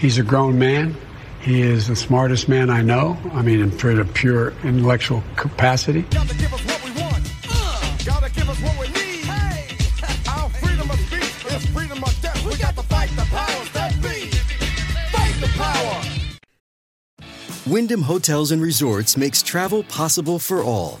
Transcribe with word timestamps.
He's 0.00 0.16
a 0.16 0.22
grown 0.22 0.58
man. 0.58 0.96
He 1.42 1.60
is 1.60 1.88
the 1.88 1.94
smartest 1.94 2.48
man 2.48 2.70
I 2.70 2.80
know. 2.80 3.18
I 3.34 3.42
mean, 3.42 3.60
in 3.60 3.70
for 3.70 3.94
the 3.94 4.06
pure 4.06 4.54
intellectual 4.64 5.22
capacity. 5.36 6.06
Wyndham 17.66 18.02
Hotels 18.02 18.52
and 18.52 18.62
Resorts 18.62 19.18
makes 19.18 19.42
travel 19.42 19.82
possible 19.82 20.38
for 20.38 20.62
all. 20.62 21.00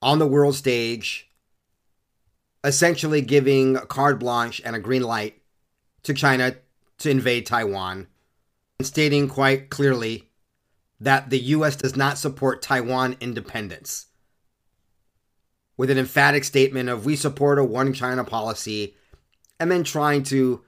on 0.00 0.18
the 0.18 0.26
world 0.26 0.54
stage, 0.54 1.28
essentially 2.64 3.20
giving 3.20 3.76
carte 3.76 4.18
blanche 4.18 4.60
and 4.64 4.76
a 4.76 4.80
green 4.80 5.02
light 5.02 5.40
to 6.02 6.14
China 6.14 6.56
to 6.98 7.10
invade 7.10 7.46
Taiwan, 7.46 8.06
and 8.78 8.86
stating 8.86 9.28
quite 9.28 9.70
clearly 9.70 10.28
that 11.00 11.30
the 11.30 11.38
U.S. 11.38 11.76
does 11.76 11.96
not 11.96 12.18
support 12.18 12.62
Taiwan 12.62 13.16
independence. 13.20 14.06
With 15.76 15.90
an 15.90 15.98
emphatic 15.98 16.42
statement 16.42 16.88
of 16.88 17.04
we 17.04 17.14
support 17.14 17.58
a 17.58 17.64
one 17.64 17.92
China 17.92 18.24
policy, 18.24 18.96
and 19.60 19.70
then 19.70 19.84
trying 19.84 20.24
to 20.24 20.62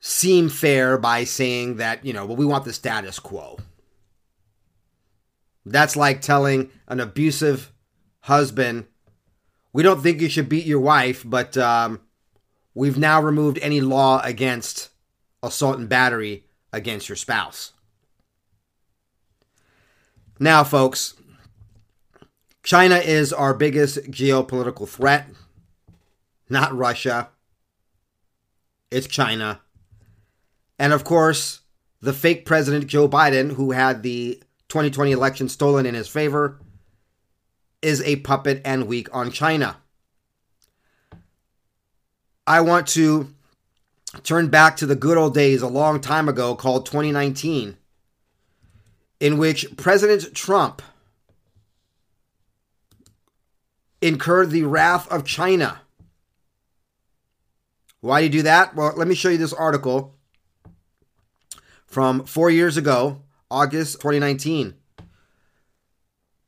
seem 0.00 0.48
fair 0.48 0.98
by 0.98 1.22
saying 1.22 1.76
that, 1.76 2.04
you 2.04 2.12
know, 2.12 2.26
well, 2.26 2.36
we 2.36 2.44
want 2.44 2.64
the 2.64 2.72
status 2.72 3.20
quo. 3.20 3.58
That's 5.64 5.94
like 5.94 6.20
telling 6.20 6.70
an 6.88 6.98
abusive 6.98 7.70
husband, 8.22 8.86
we 9.72 9.82
don't 9.82 10.02
think 10.02 10.20
you 10.20 10.28
should 10.28 10.48
beat 10.48 10.66
your 10.66 10.80
wife, 10.80 11.22
but 11.24 11.56
um, 11.56 12.00
we've 12.74 12.98
now 12.98 13.20
removed 13.20 13.58
any 13.62 13.80
law 13.80 14.20
against 14.22 14.90
assault 15.42 15.78
and 15.78 15.88
battery 15.88 16.44
against 16.72 17.08
your 17.08 17.16
spouse. 17.16 17.72
Now, 20.38 20.64
folks, 20.64 21.14
China 22.62 22.96
is 22.96 23.32
our 23.32 23.54
biggest 23.54 24.10
geopolitical 24.10 24.88
threat, 24.88 25.26
not 26.48 26.76
Russia. 26.76 27.28
It's 28.90 29.06
China. 29.06 29.60
And 30.78 30.92
of 30.92 31.04
course, 31.04 31.60
the 32.00 32.12
fake 32.12 32.44
president 32.44 32.86
Joe 32.86 33.08
Biden, 33.08 33.52
who 33.52 33.70
had 33.72 34.02
the 34.02 34.42
2020 34.68 35.12
election 35.12 35.48
stolen 35.48 35.86
in 35.86 35.94
his 35.94 36.08
favor, 36.08 36.60
is 37.82 38.00
a 38.02 38.16
puppet 38.16 38.62
and 38.64 38.86
weak 38.86 39.08
on 39.12 39.30
China. 39.30 39.76
I 42.46 42.60
want 42.60 42.86
to 42.88 43.34
turn 44.22 44.48
back 44.48 44.76
to 44.76 44.86
the 44.86 44.96
good 44.96 45.18
old 45.18 45.34
days 45.34 45.62
a 45.62 45.68
long 45.68 46.00
time 46.00 46.28
ago 46.28 46.54
called 46.54 46.86
2019, 46.86 47.76
in 49.20 49.38
which 49.38 49.76
President 49.76 50.34
Trump 50.34 50.82
incurred 54.00 54.50
the 54.50 54.64
wrath 54.64 55.10
of 55.10 55.24
China. 55.24 55.80
Why 58.00 58.20
do 58.20 58.24
you 58.24 58.30
do 58.30 58.42
that? 58.42 58.74
Well, 58.74 58.92
let 58.96 59.06
me 59.06 59.14
show 59.14 59.28
you 59.28 59.38
this 59.38 59.52
article 59.52 60.16
from 61.86 62.24
four 62.24 62.50
years 62.50 62.76
ago, 62.76 63.22
August 63.50 64.00
2019. 64.00 64.74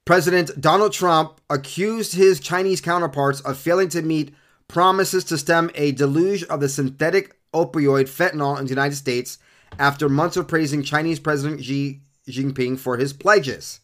President 0.05 0.61
Donald 0.61 0.93
Trump 0.93 1.41
accused 1.49 2.15
his 2.15 2.39
Chinese 2.39 2.83
counterparts 2.83 3.41
of 3.41 3.57
failing 3.57 3.89
to 3.89 4.03
meet 4.03 4.35
promises 4.69 5.25
to 5.25 5.39
stem 5.39 5.71
a 5.75 5.93
deluge 5.93 6.45
of 6.45 6.61
the 6.61 6.69
synthetic 6.69 7.39
opioid 7.55 8.05
fentanyl 8.05 8.59
in 8.59 8.67
the 8.67 8.71
United 8.71 8.97
States 8.97 9.39
after 9.79 10.11
months 10.11 10.37
of 10.37 10.47
praising 10.47 10.83
Chinese 10.83 11.19
President 11.19 11.65
Xi 11.65 12.03
Jinping 12.29 12.79
for 12.79 12.99
his 12.99 13.15
pledges. 13.15 13.81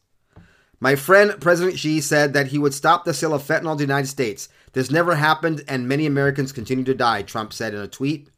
My 0.79 0.95
friend 0.95 1.41
President 1.41 1.79
Xi 1.79 2.03
said 2.03 2.35
that 2.35 2.49
he 2.49 2.59
would 2.59 2.75
stop 2.75 3.07
the 3.07 3.15
sale 3.15 3.33
of 3.33 3.43
fentanyl 3.43 3.73
to 3.73 3.79
the 3.79 3.85
United 3.85 4.09
States. 4.09 4.51
This 4.75 4.91
never 4.91 5.15
happened, 5.15 5.65
and 5.69 5.89
many 5.89 6.05
Americans 6.05 6.53
continue 6.53 6.85
to 6.85 6.95
die, 6.95 7.23
Trump 7.23 7.55
said 7.55 7.73
in 7.73 7.81
a 7.81 7.89
tweet. 7.89 8.29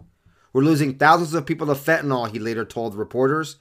We're 0.52 0.62
losing 0.62 0.98
thousands 0.98 1.34
of 1.34 1.46
people 1.46 1.66
to 1.66 1.74
fentanyl, 1.74 2.30
he 2.30 2.38
later 2.38 2.64
told 2.64 2.94
reporters. 2.94 3.56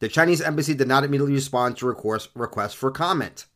The 0.00 0.08
Chinese 0.08 0.42
embassy 0.42 0.74
did 0.74 0.88
not 0.88 1.04
immediately 1.04 1.34
respond 1.34 1.78
to 1.78 1.86
requests 1.86 2.74
for 2.74 2.90
comment. 2.90 3.46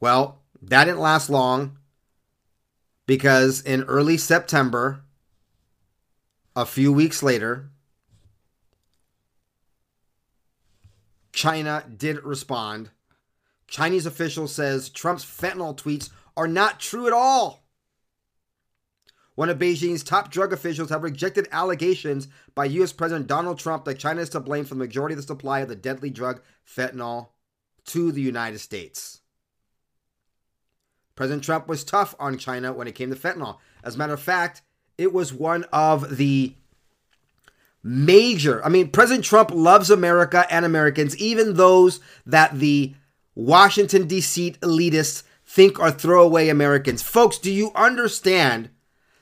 Well, 0.00 0.42
that 0.62 0.84
didn't 0.84 1.00
last 1.00 1.28
long 1.28 1.78
because 3.06 3.60
in 3.62 3.82
early 3.84 4.16
September, 4.16 5.02
a 6.54 6.66
few 6.66 6.92
weeks 6.92 7.22
later, 7.22 7.70
China 11.32 11.84
did 11.96 12.22
respond. 12.24 12.90
Chinese 13.66 14.06
official 14.06 14.48
says 14.48 14.88
Trump's 14.88 15.24
fentanyl 15.24 15.76
tweets 15.76 16.10
are 16.36 16.48
not 16.48 16.80
true 16.80 17.06
at 17.06 17.12
all. 17.12 17.64
One 19.34 19.50
of 19.50 19.58
Beijing's 19.58 20.02
top 20.02 20.32
drug 20.32 20.52
officials 20.52 20.90
have 20.90 21.04
rejected 21.04 21.46
allegations 21.52 22.26
by 22.56 22.64
U.S. 22.64 22.92
President 22.92 23.28
Donald 23.28 23.60
Trump 23.60 23.84
that 23.84 23.98
China 23.98 24.20
is 24.20 24.30
to 24.30 24.40
blame 24.40 24.64
for 24.64 24.74
the 24.74 24.80
majority 24.80 25.12
of 25.12 25.18
the 25.18 25.26
supply 25.26 25.60
of 25.60 25.68
the 25.68 25.76
deadly 25.76 26.10
drug 26.10 26.40
fentanyl 26.66 27.28
to 27.84 28.10
the 28.10 28.20
United 28.20 28.58
States. 28.58 29.20
President 31.18 31.42
Trump 31.42 31.66
was 31.66 31.82
tough 31.82 32.14
on 32.20 32.38
China 32.38 32.72
when 32.72 32.86
it 32.86 32.94
came 32.94 33.10
to 33.10 33.16
fentanyl. 33.16 33.58
As 33.82 33.96
a 33.96 33.98
matter 33.98 34.14
of 34.14 34.22
fact, 34.22 34.62
it 34.96 35.12
was 35.12 35.32
one 35.32 35.64
of 35.72 36.16
the 36.16 36.54
major. 37.82 38.64
I 38.64 38.68
mean, 38.68 38.90
President 38.92 39.24
Trump 39.24 39.50
loves 39.50 39.90
America 39.90 40.46
and 40.48 40.64
Americans, 40.64 41.16
even 41.16 41.54
those 41.54 41.98
that 42.24 42.60
the 42.60 42.94
Washington, 43.34 44.06
D.C. 44.06 44.52
elitists 44.62 45.24
think 45.44 45.80
are 45.80 45.90
throwaway 45.90 46.50
Americans. 46.50 47.02
Folks, 47.02 47.36
do 47.36 47.50
you 47.50 47.72
understand 47.74 48.70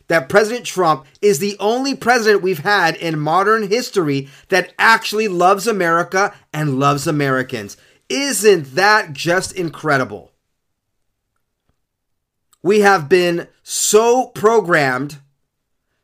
that 0.08 0.28
President 0.28 0.66
Trump 0.66 1.06
is 1.22 1.38
the 1.38 1.56
only 1.58 1.94
president 1.94 2.42
we've 2.42 2.58
had 2.58 2.96
in 2.96 3.18
modern 3.18 3.70
history 3.70 4.28
that 4.50 4.74
actually 4.78 5.28
loves 5.28 5.66
America 5.66 6.34
and 6.52 6.78
loves 6.78 7.06
Americans. 7.06 7.78
Isn't 8.10 8.74
that 8.74 9.14
just 9.14 9.52
incredible? 9.52 10.32
We 12.62 12.80
have 12.80 13.08
been 13.08 13.48
so 13.62 14.28
programmed 14.28 15.18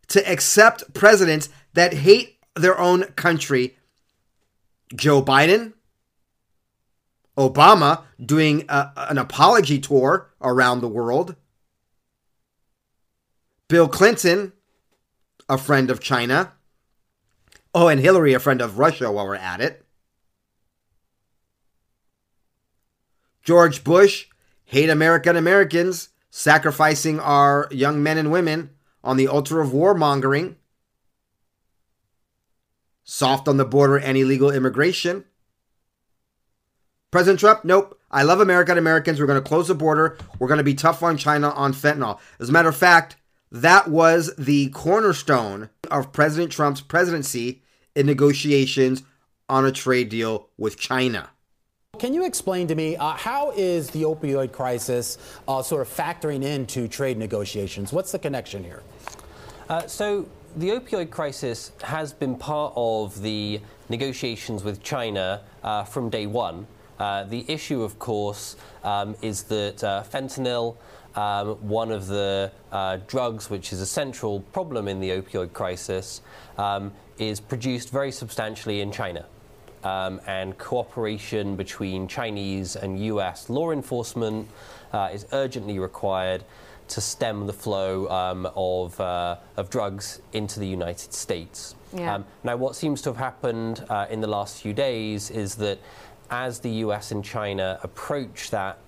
to 0.08 0.30
accept 0.30 0.94
presidents 0.94 1.48
that 1.72 1.94
hate 1.94 2.38
their 2.54 2.78
own 2.78 3.04
country. 3.14 3.76
Joe 4.94 5.22
Biden, 5.22 5.72
Obama 7.36 8.02
doing 8.24 8.64
a, 8.68 8.90
an 8.96 9.18
apology 9.18 9.78
tour 9.78 10.30
around 10.40 10.80
the 10.80 10.88
world. 10.88 11.34
Bill 13.68 13.88
Clinton, 13.88 14.52
a 15.48 15.56
friend 15.56 15.90
of 15.90 16.00
China. 16.00 16.52
Oh, 17.74 17.88
and 17.88 18.00
Hillary, 18.00 18.34
a 18.34 18.38
friend 18.38 18.60
of 18.60 18.78
Russia 18.78 19.10
while 19.10 19.26
we're 19.26 19.34
at 19.34 19.62
it. 19.62 19.86
George 23.42 23.82
Bush, 23.82 24.26
hate 24.66 24.90
American 24.90 25.36
Americans, 25.36 26.10
sacrificing 26.34 27.20
our 27.20 27.68
young 27.70 28.02
men 28.02 28.16
and 28.16 28.32
women 28.32 28.70
on 29.04 29.18
the 29.18 29.28
altar 29.28 29.60
of 29.60 29.68
warmongering. 29.68 30.56
Soft 33.04 33.46
on 33.46 33.58
the 33.58 33.66
border 33.66 33.98
and 33.98 34.16
illegal 34.16 34.50
immigration. 34.50 35.24
President 37.10 37.38
Trump, 37.38 37.64
nope. 37.64 38.00
I 38.10 38.22
love 38.22 38.40
American 38.40 38.78
Americans. 38.78 39.20
We're 39.20 39.26
going 39.26 39.42
to 39.42 39.46
close 39.46 39.68
the 39.68 39.74
border. 39.74 40.16
We're 40.38 40.48
going 40.48 40.58
to 40.58 40.64
be 40.64 40.74
tough 40.74 41.02
on 41.02 41.18
China 41.18 41.50
on 41.50 41.74
fentanyl. 41.74 42.18
As 42.40 42.48
a 42.48 42.52
matter 42.52 42.70
of 42.70 42.76
fact, 42.76 43.16
that 43.50 43.88
was 43.88 44.34
the 44.36 44.70
cornerstone 44.70 45.68
of 45.90 46.12
President 46.12 46.50
Trump's 46.50 46.80
presidency 46.80 47.62
in 47.94 48.06
negotiations 48.06 49.02
on 49.50 49.66
a 49.66 49.72
trade 49.72 50.08
deal 50.08 50.48
with 50.56 50.78
China. 50.78 51.28
Can 52.02 52.12
you 52.12 52.24
explain 52.24 52.66
to 52.66 52.74
me 52.74 52.96
uh, 52.96 53.12
how 53.12 53.52
is 53.52 53.88
the 53.90 54.02
opioid 54.02 54.50
crisis 54.50 55.18
uh, 55.46 55.62
sort 55.62 55.82
of 55.82 55.88
factoring 55.88 56.42
into 56.42 56.88
trade 56.88 57.16
negotiations? 57.16 57.92
What's 57.92 58.10
the 58.10 58.18
connection 58.18 58.64
here? 58.64 58.82
Uh, 59.68 59.86
so 59.86 60.26
the 60.56 60.70
opioid 60.70 61.10
crisis 61.10 61.70
has 61.80 62.12
been 62.12 62.34
part 62.34 62.72
of 62.74 63.22
the 63.22 63.60
negotiations 63.88 64.64
with 64.64 64.82
China 64.82 65.42
uh, 65.62 65.84
from 65.84 66.10
day 66.10 66.26
one. 66.26 66.66
Uh, 66.98 67.22
the 67.22 67.44
issue, 67.46 67.82
of 67.82 68.00
course, 68.00 68.56
um, 68.82 69.14
is 69.22 69.44
that 69.44 69.84
uh, 69.84 70.02
fentanyl, 70.02 70.74
um, 71.14 71.50
one 71.68 71.92
of 71.92 72.08
the 72.08 72.50
drugs 73.06 73.48
which 73.48 73.72
is 73.72 73.80
a 73.80 73.86
central 73.86 74.40
problem 74.52 74.88
in 74.88 74.98
the 74.98 75.10
opioid 75.10 75.52
crisis, 75.52 76.20
um, 76.58 76.90
is 77.18 77.38
produced 77.38 77.90
very 77.90 78.10
substantially 78.10 78.80
in 78.80 78.90
China. 78.90 79.24
Um, 79.84 80.20
and 80.26 80.56
cooperation 80.58 81.56
between 81.56 82.06
Chinese 82.06 82.76
and 82.76 83.04
US 83.04 83.50
law 83.50 83.72
enforcement 83.72 84.48
uh, 84.92 85.10
is 85.12 85.26
urgently 85.32 85.80
required 85.80 86.44
to 86.88 87.00
stem 87.00 87.46
the 87.46 87.52
flow 87.52 88.08
um, 88.08 88.46
of, 88.54 89.00
uh, 89.00 89.36
of 89.56 89.70
drugs 89.70 90.20
into 90.32 90.60
the 90.60 90.66
United 90.66 91.12
States. 91.12 91.74
Yeah. 91.94 92.16
Um, 92.16 92.24
now, 92.44 92.56
what 92.56 92.76
seems 92.76 93.02
to 93.02 93.10
have 93.10 93.16
happened 93.16 93.84
uh, 93.88 94.06
in 94.10 94.20
the 94.20 94.26
last 94.26 94.62
few 94.62 94.72
days 94.72 95.30
is 95.30 95.54
that 95.56 95.78
as 96.30 96.60
the 96.60 96.70
US 96.70 97.10
and 97.10 97.24
China 97.24 97.78
approach 97.82 98.50
that 98.50 98.78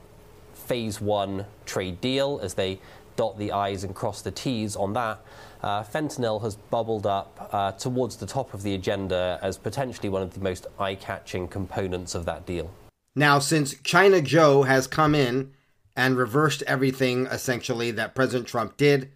phase 0.52 1.00
one 1.00 1.46
trade 1.66 2.00
deal, 2.00 2.40
as 2.42 2.54
they 2.54 2.78
dot 3.16 3.38
the 3.38 3.52
I's 3.52 3.84
and 3.84 3.94
cross 3.94 4.22
the 4.22 4.30
T's 4.30 4.76
on 4.76 4.92
that, 4.94 5.20
uh, 5.64 5.82
fentanyl 5.82 6.42
has 6.42 6.56
bubbled 6.56 7.06
up 7.06 7.48
uh, 7.50 7.72
towards 7.72 8.16
the 8.16 8.26
top 8.26 8.52
of 8.52 8.62
the 8.62 8.74
agenda 8.74 9.38
as 9.42 9.56
potentially 9.56 10.10
one 10.10 10.20
of 10.20 10.34
the 10.34 10.40
most 10.40 10.66
eye 10.78 10.94
catching 10.94 11.48
components 11.48 12.14
of 12.14 12.26
that 12.26 12.44
deal. 12.44 12.70
Now, 13.16 13.38
since 13.38 13.74
China 13.82 14.20
Joe 14.20 14.64
has 14.64 14.86
come 14.86 15.14
in 15.14 15.52
and 15.96 16.18
reversed 16.18 16.62
everything 16.66 17.26
essentially 17.26 17.90
that 17.92 18.14
President 18.14 18.46
Trump 18.46 18.76
did 18.76 19.12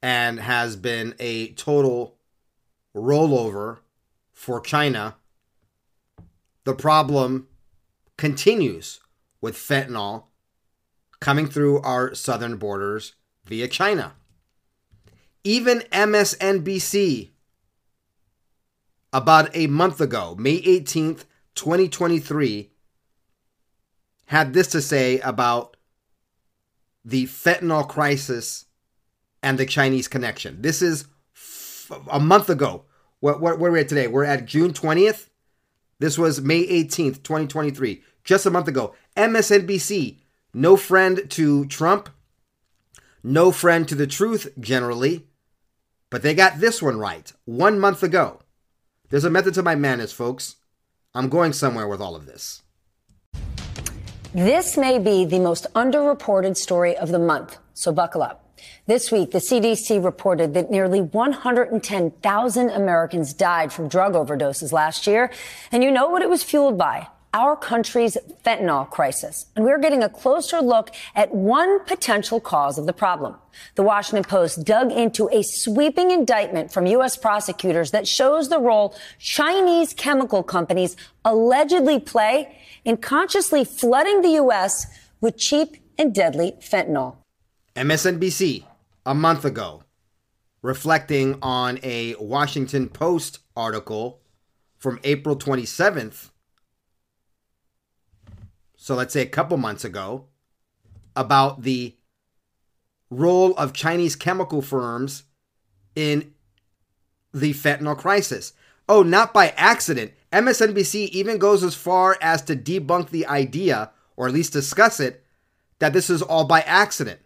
and 0.00 0.38
has 0.38 0.76
been 0.76 1.16
a 1.18 1.48
total 1.54 2.18
rollover 2.94 3.78
for 4.32 4.60
China, 4.60 5.16
the 6.62 6.74
problem 6.74 7.48
continues 8.16 9.00
with 9.40 9.56
fentanyl 9.56 10.26
coming 11.18 11.48
through 11.48 11.80
our 11.80 12.14
southern 12.14 12.58
borders 12.58 13.14
via 13.44 13.66
China. 13.66 14.12
Even 15.44 15.80
MSNBC, 15.92 17.30
about 19.14 19.54
a 19.54 19.68
month 19.68 20.00
ago, 20.00 20.34
May 20.36 20.60
18th, 20.60 21.24
2023, 21.54 22.72
had 24.26 24.52
this 24.52 24.66
to 24.68 24.82
say 24.82 25.20
about 25.20 25.76
the 27.04 27.26
fentanyl 27.26 27.88
crisis 27.88 28.64
and 29.42 29.56
the 29.56 29.66
Chinese 29.66 30.08
connection. 30.08 30.62
This 30.62 30.82
is 30.82 31.06
f- 31.34 31.92
a 32.10 32.18
month 32.18 32.50
ago. 32.50 32.86
What, 33.20 33.40
where 33.40 33.54
are 33.54 33.70
we 33.70 33.80
at 33.80 33.88
today? 33.88 34.08
We're 34.08 34.24
at 34.24 34.46
June 34.46 34.72
20th. 34.72 35.28
This 36.00 36.18
was 36.18 36.40
May 36.40 36.66
18th, 36.66 37.22
2023, 37.22 38.02
just 38.24 38.46
a 38.46 38.50
month 38.50 38.66
ago. 38.66 38.94
MSNBC, 39.16 40.18
no 40.52 40.76
friend 40.76 41.30
to 41.30 41.66
Trump, 41.66 42.08
no 43.22 43.52
friend 43.52 43.86
to 43.86 43.94
the 43.94 44.08
truth 44.08 44.48
generally, 44.58 45.28
but 46.14 46.22
they 46.22 46.32
got 46.32 46.60
this 46.60 46.80
one 46.80 46.96
right 46.96 47.32
one 47.44 47.76
month 47.80 48.04
ago. 48.04 48.38
There's 49.10 49.24
a 49.24 49.30
method 49.30 49.54
to 49.54 49.64
my 49.64 49.74
madness, 49.74 50.12
folks. 50.12 50.54
I'm 51.12 51.28
going 51.28 51.52
somewhere 51.52 51.88
with 51.88 52.00
all 52.00 52.14
of 52.14 52.24
this. 52.24 52.62
This 54.32 54.76
may 54.76 55.00
be 55.00 55.24
the 55.24 55.40
most 55.40 55.66
underreported 55.74 56.56
story 56.56 56.96
of 56.96 57.08
the 57.08 57.18
month, 57.18 57.58
so 57.72 57.90
buckle 57.90 58.22
up. 58.22 58.56
This 58.86 59.10
week, 59.10 59.32
the 59.32 59.40
CDC 59.40 60.04
reported 60.04 60.54
that 60.54 60.70
nearly 60.70 61.00
110,000 61.00 62.70
Americans 62.70 63.34
died 63.34 63.72
from 63.72 63.88
drug 63.88 64.12
overdoses 64.12 64.70
last 64.70 65.08
year. 65.08 65.32
And 65.72 65.82
you 65.82 65.90
know 65.90 66.08
what 66.10 66.22
it 66.22 66.30
was 66.30 66.44
fueled 66.44 66.78
by? 66.78 67.08
Our 67.34 67.56
country's 67.56 68.16
fentanyl 68.46 68.88
crisis. 68.88 69.46
And 69.56 69.64
we're 69.64 69.80
getting 69.80 70.04
a 70.04 70.08
closer 70.08 70.60
look 70.60 70.92
at 71.16 71.34
one 71.34 71.84
potential 71.84 72.38
cause 72.38 72.78
of 72.78 72.86
the 72.86 72.92
problem. 72.92 73.34
The 73.74 73.82
Washington 73.82 74.22
Post 74.22 74.64
dug 74.64 74.92
into 74.92 75.28
a 75.32 75.42
sweeping 75.42 76.12
indictment 76.12 76.72
from 76.72 76.86
U.S. 76.86 77.16
prosecutors 77.16 77.90
that 77.90 78.06
shows 78.06 78.50
the 78.50 78.60
role 78.60 78.94
Chinese 79.18 79.92
chemical 79.92 80.44
companies 80.44 80.96
allegedly 81.24 81.98
play 81.98 82.56
in 82.84 82.98
consciously 82.98 83.64
flooding 83.64 84.22
the 84.22 84.30
U.S. 84.44 84.86
with 85.20 85.36
cheap 85.36 85.76
and 85.98 86.14
deadly 86.14 86.54
fentanyl. 86.60 87.16
MSNBC, 87.74 88.62
a 89.04 89.14
month 89.14 89.44
ago, 89.44 89.82
reflecting 90.62 91.36
on 91.42 91.80
a 91.82 92.14
Washington 92.20 92.88
Post 92.88 93.40
article 93.56 94.20
from 94.78 95.00
April 95.02 95.36
27th, 95.36 96.30
so 98.84 98.94
let's 98.94 99.14
say 99.14 99.22
a 99.22 99.26
couple 99.26 99.56
months 99.56 99.82
ago, 99.82 100.26
about 101.16 101.62
the 101.62 101.96
role 103.08 103.54
of 103.54 103.72
Chinese 103.72 104.14
chemical 104.14 104.60
firms 104.60 105.22
in 105.96 106.34
the 107.32 107.54
fentanyl 107.54 107.96
crisis. 107.96 108.52
Oh, 108.86 109.02
not 109.02 109.32
by 109.32 109.54
accident. 109.56 110.12
MSNBC 110.34 111.08
even 111.08 111.38
goes 111.38 111.64
as 111.64 111.74
far 111.74 112.18
as 112.20 112.42
to 112.42 112.54
debunk 112.54 113.08
the 113.08 113.26
idea, 113.26 113.90
or 114.16 114.26
at 114.26 114.34
least 114.34 114.52
discuss 114.52 115.00
it, 115.00 115.24
that 115.78 115.94
this 115.94 116.10
is 116.10 116.20
all 116.20 116.44
by 116.44 116.60
accident. 116.60 117.20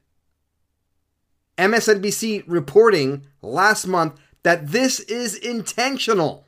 MSNBC 1.59 2.45
reporting 2.47 3.27
last 3.43 3.85
month 3.85 4.15
that 4.45 4.69
this 4.69 5.01
is 5.01 5.35
intentional. 5.35 6.47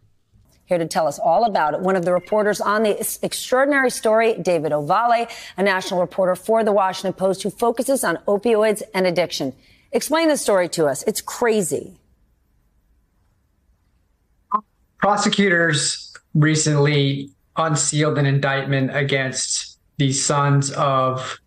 Here 0.70 0.78
to 0.78 0.86
tell 0.86 1.08
us 1.08 1.18
all 1.18 1.46
about 1.46 1.74
it, 1.74 1.80
one 1.80 1.96
of 1.96 2.04
the 2.04 2.12
reporters 2.12 2.60
on 2.60 2.84
the 2.84 3.18
extraordinary 3.22 3.90
story, 3.90 4.34
David 4.34 4.70
Ovalle, 4.70 5.28
a 5.56 5.62
national 5.64 5.98
reporter 5.98 6.36
for 6.36 6.62
the 6.62 6.70
Washington 6.70 7.12
Post 7.12 7.42
who 7.42 7.50
focuses 7.50 8.04
on 8.04 8.18
opioids 8.28 8.80
and 8.94 9.04
addiction. 9.04 9.52
Explain 9.90 10.28
the 10.28 10.36
story 10.36 10.68
to 10.68 10.86
us. 10.86 11.02
It's 11.08 11.20
crazy. 11.20 11.96
Prosecutors 14.98 16.14
recently 16.34 17.30
unsealed 17.56 18.16
an 18.16 18.26
indictment 18.26 18.96
against 18.96 19.76
the 19.96 20.12
sons 20.12 20.70
of 20.70 21.40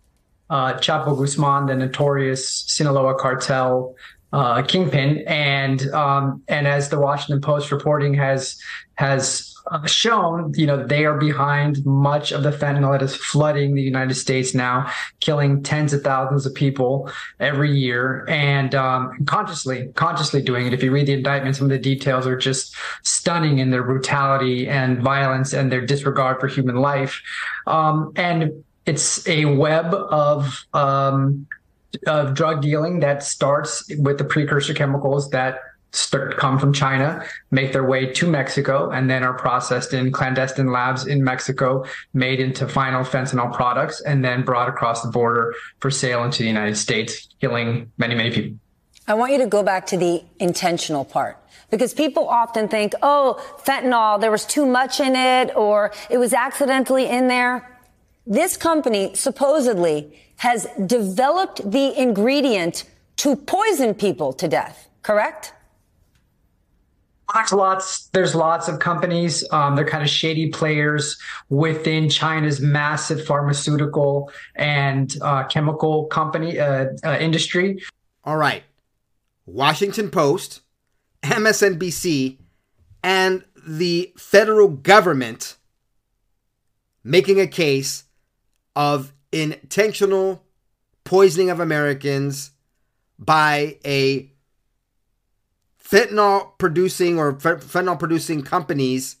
uh, 0.50 0.74
Chapo 0.74 1.16
Guzman, 1.16 1.64
the 1.64 1.76
notorious 1.76 2.46
Sinaloa 2.66 3.14
cartel 3.14 3.96
uh, 4.34 4.62
kingpin, 4.62 5.24
and 5.26 5.88
um, 5.92 6.42
and 6.48 6.66
as 6.66 6.90
the 6.90 6.98
Washington 6.98 7.40
Post 7.40 7.70
reporting 7.70 8.12
has 8.14 8.60
has 8.96 9.54
uh, 9.70 9.86
shown, 9.86 10.52
you 10.56 10.66
know, 10.66 10.86
they 10.86 11.06
are 11.06 11.16
behind 11.16 11.84
much 11.86 12.32
of 12.32 12.42
the 12.42 12.50
fentanyl 12.50 12.92
that 12.92 13.02
is 13.02 13.16
flooding 13.16 13.74
the 13.74 13.82
United 13.82 14.14
States 14.14 14.54
now, 14.54 14.90
killing 15.20 15.62
tens 15.62 15.92
of 15.92 16.02
thousands 16.02 16.44
of 16.44 16.54
people 16.54 17.10
every 17.40 17.74
year, 17.74 18.26
and 18.28 18.74
um, 18.74 19.24
consciously, 19.24 19.88
consciously 19.94 20.42
doing 20.42 20.66
it. 20.66 20.74
If 20.74 20.82
you 20.82 20.92
read 20.92 21.06
the 21.06 21.14
indictment, 21.14 21.56
some 21.56 21.64
of 21.64 21.70
the 21.70 21.78
details 21.78 22.26
are 22.26 22.36
just 22.36 22.76
stunning 23.02 23.58
in 23.58 23.70
their 23.70 23.82
brutality 23.82 24.68
and 24.68 25.00
violence 25.02 25.54
and 25.54 25.72
their 25.72 25.84
disregard 25.84 26.40
for 26.40 26.46
human 26.46 26.76
life. 26.76 27.22
Um, 27.66 28.12
and 28.16 28.64
it's 28.84 29.26
a 29.26 29.46
web 29.46 29.94
of 29.94 30.66
um, 30.74 31.46
of 32.06 32.34
drug 32.34 32.60
dealing 32.60 33.00
that 33.00 33.22
starts 33.22 33.88
with 33.98 34.18
the 34.18 34.24
precursor 34.24 34.74
chemicals 34.74 35.30
that 35.30 35.60
start, 35.94 36.36
come 36.36 36.58
from 36.58 36.72
China, 36.72 37.24
make 37.50 37.72
their 37.72 37.84
way 37.84 38.06
to 38.12 38.28
Mexico, 38.28 38.90
and 38.90 39.08
then 39.08 39.22
are 39.22 39.34
processed 39.34 39.94
in 39.94 40.12
clandestine 40.12 40.70
labs 40.70 41.06
in 41.06 41.22
Mexico, 41.22 41.84
made 42.12 42.40
into 42.40 42.68
final 42.68 43.04
fentanyl 43.04 43.52
products, 43.52 44.00
and 44.02 44.24
then 44.24 44.42
brought 44.42 44.68
across 44.68 45.02
the 45.02 45.08
border 45.10 45.54
for 45.80 45.90
sale 45.90 46.24
into 46.24 46.38
the 46.42 46.48
United 46.48 46.76
States, 46.76 47.28
killing 47.40 47.90
many, 47.98 48.14
many 48.14 48.30
people. 48.30 48.58
I 49.06 49.14
want 49.14 49.32
you 49.32 49.38
to 49.38 49.46
go 49.46 49.62
back 49.62 49.86
to 49.86 49.96
the 49.96 50.22
intentional 50.38 51.04
part 51.04 51.38
because 51.70 51.92
people 51.92 52.28
often 52.28 52.68
think, 52.68 52.94
oh, 53.02 53.42
fentanyl, 53.64 54.20
there 54.20 54.30
was 54.30 54.46
too 54.46 54.64
much 54.66 55.00
in 55.00 55.14
it 55.14 55.54
or 55.54 55.92
it 56.10 56.18
was 56.18 56.32
accidentally 56.32 57.06
in 57.06 57.28
there. 57.28 57.78
This 58.26 58.56
company 58.56 59.14
supposedly 59.14 60.18
has 60.36 60.66
developed 60.86 61.70
the 61.70 61.98
ingredient 62.00 62.84
to 63.16 63.36
poison 63.36 63.94
people 63.94 64.32
to 64.34 64.48
death, 64.48 64.88
correct? 65.02 65.53
There's 67.32 67.52
lots. 67.52 68.08
There's 68.08 68.34
lots 68.34 68.68
of 68.68 68.78
companies. 68.78 69.44
Um, 69.50 69.76
they're 69.76 69.86
kind 69.86 70.02
of 70.02 70.10
shady 70.10 70.50
players 70.50 71.18
within 71.48 72.10
China's 72.10 72.60
massive 72.60 73.24
pharmaceutical 73.24 74.30
and 74.54 75.16
uh, 75.22 75.44
chemical 75.44 76.06
company 76.06 76.58
uh, 76.58 76.88
uh, 77.02 77.16
industry. 77.18 77.82
All 78.24 78.36
right, 78.36 78.62
Washington 79.46 80.10
Post, 80.10 80.60
MSNBC, 81.22 82.38
and 83.02 83.44
the 83.66 84.12
federal 84.16 84.68
government 84.68 85.56
making 87.02 87.40
a 87.40 87.46
case 87.46 88.04
of 88.76 89.12
intentional 89.32 90.42
poisoning 91.04 91.50
of 91.50 91.60
Americans 91.60 92.50
by 93.18 93.78
a 93.84 94.30
fentanyl 95.84 96.56
producing 96.58 97.18
or 97.18 97.34
fentanyl 97.34 97.98
producing 97.98 98.42
companies 98.42 99.16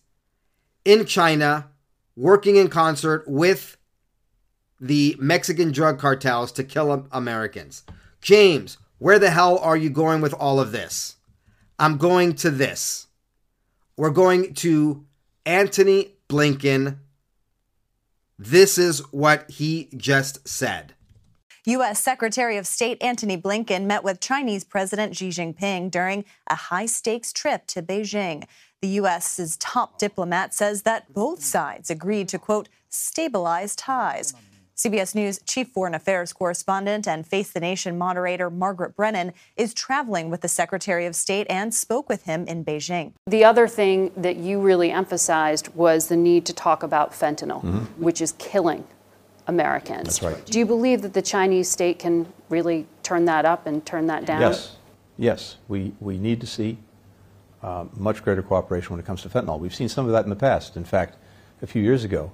in 0.84 1.04
China 1.04 1.68
working 2.16 2.56
in 2.56 2.68
concert 2.68 3.24
with 3.26 3.76
the 4.80 5.16
Mexican 5.18 5.72
drug 5.72 5.98
cartels 5.98 6.52
to 6.52 6.64
kill 6.64 7.06
Americans. 7.12 7.84
James, 8.20 8.78
where 8.98 9.18
the 9.18 9.30
hell 9.30 9.58
are 9.58 9.76
you 9.76 9.90
going 9.90 10.20
with 10.20 10.34
all 10.34 10.60
of 10.60 10.72
this? 10.72 11.16
I'm 11.78 11.96
going 11.96 12.34
to 12.36 12.50
this. 12.50 13.08
We're 13.96 14.10
going 14.10 14.54
to 14.54 15.04
Antony 15.44 16.12
Blinken. 16.28 16.98
This 18.38 18.78
is 18.78 19.00
what 19.12 19.50
he 19.50 19.88
just 19.96 20.46
said. 20.48 20.94
U.S. 21.66 21.98
Secretary 21.98 22.58
of 22.58 22.66
State 22.66 23.02
Antony 23.02 23.38
Blinken 23.38 23.86
met 23.86 24.04
with 24.04 24.20
Chinese 24.20 24.64
President 24.64 25.16
Xi 25.16 25.30
Jinping 25.30 25.90
during 25.90 26.26
a 26.46 26.54
high 26.54 26.84
stakes 26.84 27.32
trip 27.32 27.66
to 27.68 27.80
Beijing. 27.80 28.44
The 28.82 28.88
U.S.'s 28.88 29.56
top 29.56 29.98
diplomat 29.98 30.52
says 30.52 30.82
that 30.82 31.14
both 31.14 31.42
sides 31.42 31.88
agreed 31.88 32.28
to, 32.28 32.38
quote, 32.38 32.68
stabilize 32.90 33.74
ties. 33.74 34.34
CBS 34.76 35.14
News 35.14 35.40
chief 35.46 35.68
foreign 35.68 35.94
affairs 35.94 36.34
correspondent 36.34 37.08
and 37.08 37.26
Face 37.26 37.50
the 37.50 37.60
Nation 37.60 37.96
moderator 37.96 38.50
Margaret 38.50 38.94
Brennan 38.94 39.32
is 39.56 39.72
traveling 39.72 40.28
with 40.28 40.42
the 40.42 40.48
Secretary 40.48 41.06
of 41.06 41.16
State 41.16 41.46
and 41.48 41.72
spoke 41.72 42.10
with 42.10 42.24
him 42.24 42.44
in 42.46 42.62
Beijing. 42.62 43.14
The 43.26 43.44
other 43.44 43.68
thing 43.68 44.10
that 44.18 44.36
you 44.36 44.60
really 44.60 44.90
emphasized 44.90 45.68
was 45.68 46.08
the 46.08 46.16
need 46.16 46.44
to 46.44 46.52
talk 46.52 46.82
about 46.82 47.12
fentanyl, 47.12 47.64
mm-hmm. 47.64 48.02
which 48.02 48.20
is 48.20 48.32
killing 48.32 48.84
Americans. 49.46 50.04
That's 50.04 50.22
right. 50.22 50.46
Do 50.46 50.58
you 50.58 50.66
believe 50.66 51.02
that 51.02 51.12
the 51.12 51.22
Chinese 51.22 51.70
state 51.70 51.98
can 51.98 52.32
really 52.48 52.86
turn 53.02 53.26
that 53.26 53.44
up 53.44 53.66
and 53.66 53.84
turn 53.84 54.06
that 54.06 54.24
down? 54.24 54.40
Yes. 54.40 54.76
Yes. 55.16 55.56
We, 55.68 55.92
we 56.00 56.18
need 56.18 56.40
to 56.40 56.46
see 56.46 56.78
uh, 57.62 57.84
much 57.96 58.22
greater 58.22 58.42
cooperation 58.42 58.90
when 58.90 59.00
it 59.00 59.06
comes 59.06 59.22
to 59.22 59.28
fentanyl. 59.28 59.58
We've 59.58 59.74
seen 59.74 59.88
some 59.88 60.06
of 60.06 60.12
that 60.12 60.24
in 60.24 60.30
the 60.30 60.36
past. 60.36 60.76
In 60.76 60.84
fact, 60.84 61.16
a 61.62 61.66
few 61.66 61.82
years 61.82 62.04
ago, 62.04 62.32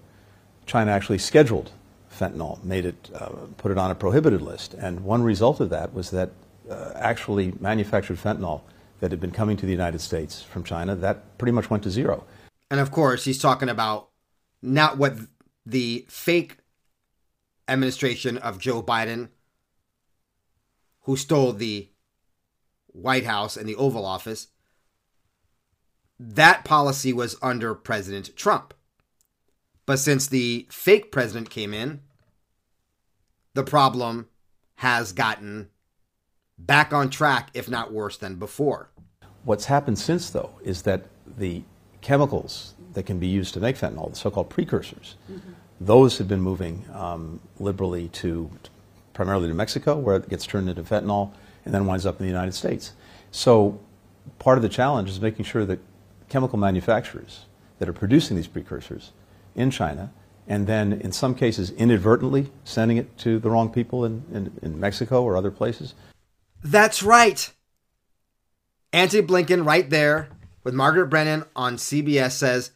China 0.67 0.91
actually 0.91 1.19
scheduled 1.19 1.73
fentanyl, 2.13 2.63
made 2.65 2.85
it, 2.85 3.11
uh, 3.15 3.31
put 3.57 3.71
it 3.71 3.79
on 3.79 3.91
a 3.91 3.95
prohibited 3.95 4.43
list. 4.43 4.75
And 4.75 5.01
one 5.01 5.23
result 5.23 5.61
of 5.61 5.71
that 5.71 5.95
was 5.95 6.11
that 6.11 6.31
uh, 6.69 6.93
actually 6.95 7.55
manufactured 7.61 8.19
fentanyl 8.19 8.63
that 9.01 9.11
had 9.11 9.21
been 9.21 9.31
coming 9.31 9.57
to 9.57 9.67
the 9.67 9.73
United 9.73 10.01
States 10.01 10.43
from 10.43 10.63
China, 10.63 10.95
that 10.95 11.39
pretty 11.39 11.53
much 11.53 11.71
went 11.71 11.83
to 11.85 11.91
zero. 11.91 12.25
And 12.71 12.79
of 12.81 12.91
course, 12.91 13.25
he's 13.25 13.39
talking 13.39 13.69
about 13.69 14.11
not 14.63 14.99
what 14.99 15.17
the 15.65 16.05
fake 16.09 16.59
administration 17.71 18.37
of 18.39 18.59
Joe 18.59 18.83
Biden, 18.83 19.29
who 21.03 21.17
stole 21.17 21.53
the 21.53 21.89
White 22.89 23.25
House 23.25 23.57
and 23.57 23.69
the 23.69 23.77
Oval 23.77 24.05
Office, 24.05 24.49
that 26.19 26.65
policy 26.65 27.13
was 27.13 27.37
under 27.41 27.75
President 27.75 28.37
Trump. 28.37 28.75
But 29.87 29.99
since 29.99 30.27
the 30.27 30.67
fake 30.71 31.11
president 31.11 31.49
came 31.51 31.73
in, 31.73 32.01
the 33.55 33.65
problem 33.65 34.29
has 34.77 35.13
gotten 35.13 35.71
back 36.59 36.93
on 36.93 37.11
track, 37.11 37.51
if 37.55 37.69
not 37.69 37.93
worse 37.93 38.17
than 38.17 38.37
before. 38.37 38.91
What's 39.45 39.65
happened 39.65 39.99
since, 39.99 40.31
though, 40.31 40.51
is 40.63 40.83
that 40.83 41.07
the 41.27 41.63
chemicals 42.03 42.75
that 42.93 43.05
can 43.05 43.19
be 43.19 43.27
used 43.27 43.55
to 43.55 43.61
make 43.61 43.77
fentanyl, 43.77 44.11
the 44.11 44.17
so 44.17 44.31
called 44.31 44.51
precursors, 44.51 45.17
mm-hmm. 45.31 45.53
Those 45.81 46.19
have 46.19 46.29
been 46.29 46.43
moving 46.43 46.85
um, 46.93 47.41
liberally 47.59 48.09
to 48.09 48.51
primarily 49.15 49.49
to 49.49 49.55
Mexico, 49.55 49.97
where 49.97 50.17
it 50.17 50.29
gets 50.29 50.47
turned 50.47 50.69
into 50.69 50.83
fentanyl 50.83 51.33
and 51.65 51.75
then 51.75 51.87
winds 51.87 52.07
up 52.07 52.21
in 52.21 52.27
the 52.27 52.31
United 52.31 52.53
States. 52.53 52.93
So, 53.31 53.81
part 54.39 54.59
of 54.59 54.63
the 54.63 54.69
challenge 54.69 55.09
is 55.09 55.21
making 55.21 55.45
sure 55.45 55.65
that 55.65 55.79
chemical 56.29 56.59
manufacturers 56.59 57.47
that 57.79 57.89
are 57.89 57.93
producing 57.93 58.37
these 58.37 58.47
precursors 58.47 59.13
in 59.55 59.71
China 59.71 60.13
and 60.47 60.67
then 60.67 60.93
in 60.93 61.13
some 61.13 61.35
cases 61.35 61.71
inadvertently 61.71 62.51
sending 62.65 62.97
it 62.97 63.17
to 63.19 63.39
the 63.39 63.49
wrong 63.51 63.71
people 63.71 64.05
in, 64.05 64.25
in, 64.33 64.53
in 64.63 64.81
Mexico 64.81 65.23
or 65.23 65.37
other 65.37 65.51
places. 65.51 65.95
That's 66.63 67.03
right. 67.03 67.53
Antony 68.93 69.23
Blinken, 69.23 69.65
right 69.65 69.89
there 69.89 70.29
with 70.65 70.75
Margaret 70.75 71.07
Brennan 71.07 71.45
on 71.55 71.77
CBS, 71.77 72.33
says 72.33 72.73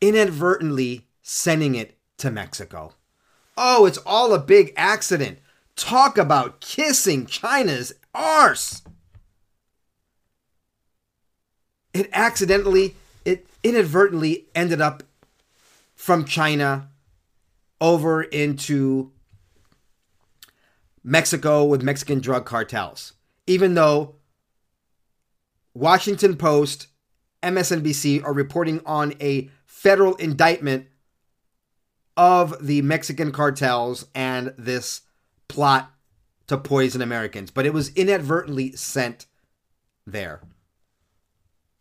inadvertently 0.00 1.06
sending 1.22 1.74
it 1.74 1.98
to 2.24 2.30
Mexico. 2.30 2.94
Oh, 3.54 3.84
it's 3.84 3.98
all 3.98 4.32
a 4.32 4.38
big 4.38 4.72
accident. 4.78 5.38
Talk 5.76 6.16
about 6.16 6.60
kissing 6.60 7.26
China's 7.26 7.92
arse. 8.14 8.80
It 11.92 12.08
accidentally, 12.14 12.96
it 13.26 13.46
inadvertently 13.62 14.46
ended 14.54 14.80
up 14.80 15.02
from 15.94 16.24
China 16.24 16.88
over 17.78 18.22
into 18.22 19.12
Mexico 21.02 21.62
with 21.62 21.82
Mexican 21.82 22.20
drug 22.20 22.46
cartels. 22.46 23.12
Even 23.46 23.74
though 23.74 24.14
Washington 25.74 26.36
Post, 26.36 26.86
MSNBC 27.42 28.24
are 28.24 28.32
reporting 28.32 28.80
on 28.86 29.12
a 29.20 29.50
federal 29.66 30.14
indictment 30.14 30.86
of 32.16 32.54
the 32.64 32.82
Mexican 32.82 33.32
cartels 33.32 34.06
and 34.14 34.54
this 34.56 35.02
plot 35.48 35.92
to 36.46 36.58
poison 36.58 37.02
Americans, 37.02 37.50
but 37.50 37.66
it 37.66 37.72
was 37.72 37.90
inadvertently 37.94 38.72
sent 38.72 39.26
there. 40.06 40.40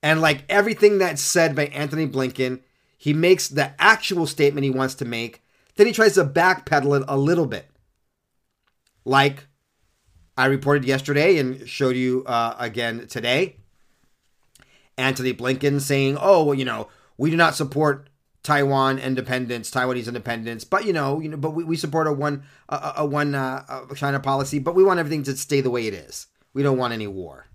And 0.02 0.22
like 0.22 0.44
everything 0.50 0.98
that's 0.98 1.22
said 1.22 1.56
by 1.56 1.68
Antony 1.68 2.08
Blinken, 2.08 2.62
he 2.98 3.14
makes 3.14 3.48
the 3.48 3.74
actual 3.82 4.26
statement 4.26 4.64
he 4.64 4.70
wants 4.70 4.96
to 4.96 5.06
make 5.06 5.44
then 5.76 5.88
he 5.88 5.94
tries 5.94 6.14
to 6.16 6.26
backpedal 6.26 7.00
it 7.02 7.06
a 7.08 7.18
little 7.18 7.46
bit. 7.46 7.68
Like 9.06 9.48
I 10.38 10.46
reported 10.46 10.86
yesterday 10.86 11.38
and 11.38 11.68
showed 11.68 11.96
you 11.96 12.24
uh, 12.26 12.56
again 12.58 13.08
today. 13.08 13.58
Antony 14.98 15.34
Blinken 15.34 15.82
saying, 15.82 16.18
oh, 16.20 16.44
well, 16.44 16.54
you 16.54 16.66
know, 16.66 16.88
we 17.18 17.32
do 17.32 17.38
not 17.38 17.56
support 17.56 18.10
Taiwan 18.44 19.00
independence, 19.00 19.72
Taiwanese 19.72 20.08
independence, 20.08 20.66
but 20.66 20.86
you 20.86 20.92
know, 20.92 21.22
you 21.22 21.30
know, 21.30 21.38
but 21.38 21.52
we, 21.52 21.64
we 21.64 21.78
support 21.78 22.08
a 22.08 22.12
one 22.12 22.44
a, 22.68 22.94
a 22.98 23.06
one 23.06 23.34
uh, 23.34 23.86
a 23.90 23.96
China 23.96 24.20
policy, 24.20 24.60
but 24.60 24.76
we 24.76 24.84
want 24.84 25.00
everything 25.00 25.24
to 25.24 25.38
stay 25.38 25.62
the 25.62 25.70
way 25.70 25.88
it 25.88 25.94
is. 25.94 26.28
We 26.54 26.62
don't 26.62 26.78
want 26.78 26.94
any 26.94 27.08
war. 27.08 27.48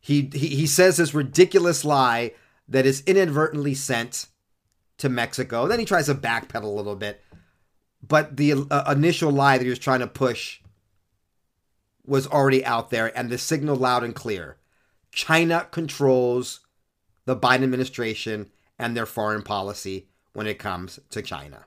He 0.00 0.30
he, 0.32 0.48
he 0.48 0.66
says 0.66 0.96
this 0.96 1.14
ridiculous 1.14 1.84
lie 1.84 2.32
that 2.66 2.86
is 2.86 3.02
inadvertently 3.06 3.74
sent 3.74 4.26
to 4.98 5.08
Mexico. 5.10 5.66
Then 5.66 5.78
he 5.78 5.84
tries 5.84 6.06
to 6.06 6.14
backpedal 6.14 6.64
a 6.64 6.66
little 6.66 6.96
bit. 6.96 7.22
But 8.06 8.36
the 8.36 8.66
uh, 8.70 8.92
initial 8.94 9.30
lie 9.30 9.58
that 9.58 9.64
he 9.64 9.70
was 9.70 9.78
trying 9.78 10.00
to 10.00 10.06
push 10.06 10.60
was 12.06 12.26
already 12.26 12.64
out 12.64 12.90
there, 12.90 13.16
and 13.16 13.30
the 13.30 13.38
signal 13.38 13.76
loud 13.76 14.04
and 14.04 14.14
clear. 14.14 14.56
China 15.10 15.66
controls 15.70 16.60
the 17.24 17.36
Biden 17.36 17.62
administration 17.62 18.50
and 18.78 18.96
their 18.96 19.06
foreign 19.06 19.42
policy 19.42 20.08
when 20.32 20.46
it 20.46 20.58
comes 20.58 20.98
to 21.10 21.22
China. 21.22 21.66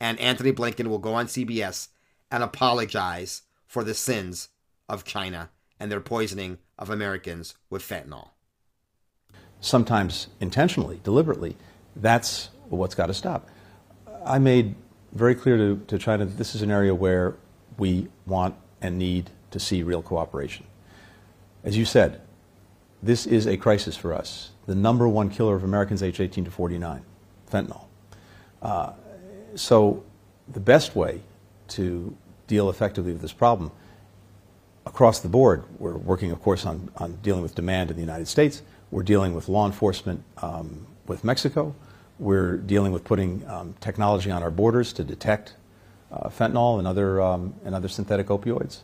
And 0.00 0.18
Antony 0.18 0.52
Blinken 0.52 0.88
will 0.88 0.98
go 0.98 1.14
on 1.14 1.26
CBS 1.26 1.88
and 2.30 2.42
apologize 2.42 3.42
for 3.66 3.84
the 3.84 3.94
sins 3.94 4.48
of 4.88 5.04
China 5.04 5.50
and 5.78 5.90
their 5.90 6.00
poisoning 6.00 6.58
of 6.78 6.90
Americans 6.90 7.54
with 7.70 7.82
fentanyl 7.82 8.30
sometimes 9.62 10.26
intentionally, 10.40 11.00
deliberately, 11.02 11.56
that's 11.96 12.50
what's 12.68 12.94
got 12.94 13.06
to 13.06 13.14
stop. 13.14 13.48
I 14.26 14.38
made 14.38 14.74
very 15.12 15.34
clear 15.34 15.56
to, 15.56 15.82
to 15.86 15.98
China 15.98 16.26
that 16.26 16.36
this 16.36 16.54
is 16.54 16.60
an 16.62 16.70
area 16.70 16.94
where 16.94 17.36
we 17.78 18.08
want 18.26 18.54
and 18.82 18.98
need 18.98 19.30
to 19.52 19.58
see 19.58 19.82
real 19.82 20.02
cooperation. 20.02 20.66
As 21.64 21.76
you 21.76 21.84
said, 21.84 22.20
this 23.02 23.26
is 23.26 23.46
a 23.46 23.56
crisis 23.56 23.96
for 23.96 24.14
us. 24.14 24.50
The 24.66 24.74
number 24.74 25.08
one 25.08 25.28
killer 25.28 25.54
of 25.54 25.64
Americans 25.64 26.02
aged 26.02 26.20
18 26.20 26.44
to 26.44 26.50
49, 26.50 27.02
fentanyl. 27.50 27.84
Uh, 28.60 28.92
so, 29.54 30.04
the 30.48 30.60
best 30.60 30.94
way 30.94 31.20
to 31.68 32.16
deal 32.46 32.70
effectively 32.70 33.12
with 33.12 33.22
this 33.22 33.32
problem 33.32 33.70
across 34.86 35.20
the 35.20 35.28
board, 35.28 35.64
we're 35.78 35.96
working, 35.96 36.30
of 36.30 36.42
course, 36.42 36.66
on, 36.66 36.90
on 36.96 37.18
dealing 37.22 37.42
with 37.42 37.54
demand 37.54 37.90
in 37.90 37.96
the 37.96 38.02
United 38.02 38.28
States, 38.28 38.62
we're 38.90 39.02
dealing 39.02 39.34
with 39.34 39.48
law 39.48 39.66
enforcement 39.66 40.22
um, 40.38 40.86
with 41.06 41.24
Mexico. 41.24 41.74
We're 42.18 42.56
dealing 42.56 42.92
with 42.92 43.04
putting 43.04 43.46
um, 43.48 43.74
technology 43.80 44.30
on 44.30 44.42
our 44.42 44.50
borders 44.50 44.92
to 44.94 45.04
detect 45.04 45.54
uh, 46.12 46.28
fentanyl 46.28 46.78
and 46.78 46.86
other, 46.86 47.20
um, 47.20 47.54
and 47.64 47.74
other 47.74 47.88
synthetic 47.88 48.26
opioids. 48.26 48.80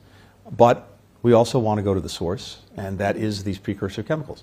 But 0.50 0.88
we 1.22 1.32
also 1.32 1.58
want 1.58 1.78
to 1.78 1.82
go 1.82 1.94
to 1.94 2.00
the 2.00 2.08
source, 2.08 2.58
and 2.76 2.98
that 2.98 3.16
is 3.16 3.44
these 3.44 3.58
precursor 3.58 4.02
chemicals. 4.02 4.42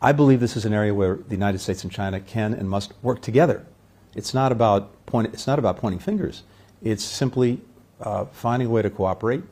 I 0.00 0.12
believe 0.12 0.40
this 0.40 0.56
is 0.56 0.64
an 0.64 0.72
area 0.72 0.94
where 0.94 1.16
the 1.16 1.34
United 1.34 1.58
States 1.60 1.82
and 1.82 1.92
China 1.92 2.20
can 2.20 2.54
and 2.54 2.68
must 2.68 2.92
work 3.02 3.22
together. 3.22 3.66
It's 4.14 4.34
not 4.34 4.52
about, 4.52 5.06
point, 5.06 5.32
it's 5.32 5.46
not 5.46 5.58
about 5.58 5.76
pointing 5.76 5.98
fingers. 5.98 6.42
It's 6.82 7.04
simply 7.04 7.62
uh, 8.00 8.26
finding 8.26 8.68
a 8.68 8.70
way 8.70 8.82
to 8.82 8.90
cooperate. 8.90 9.42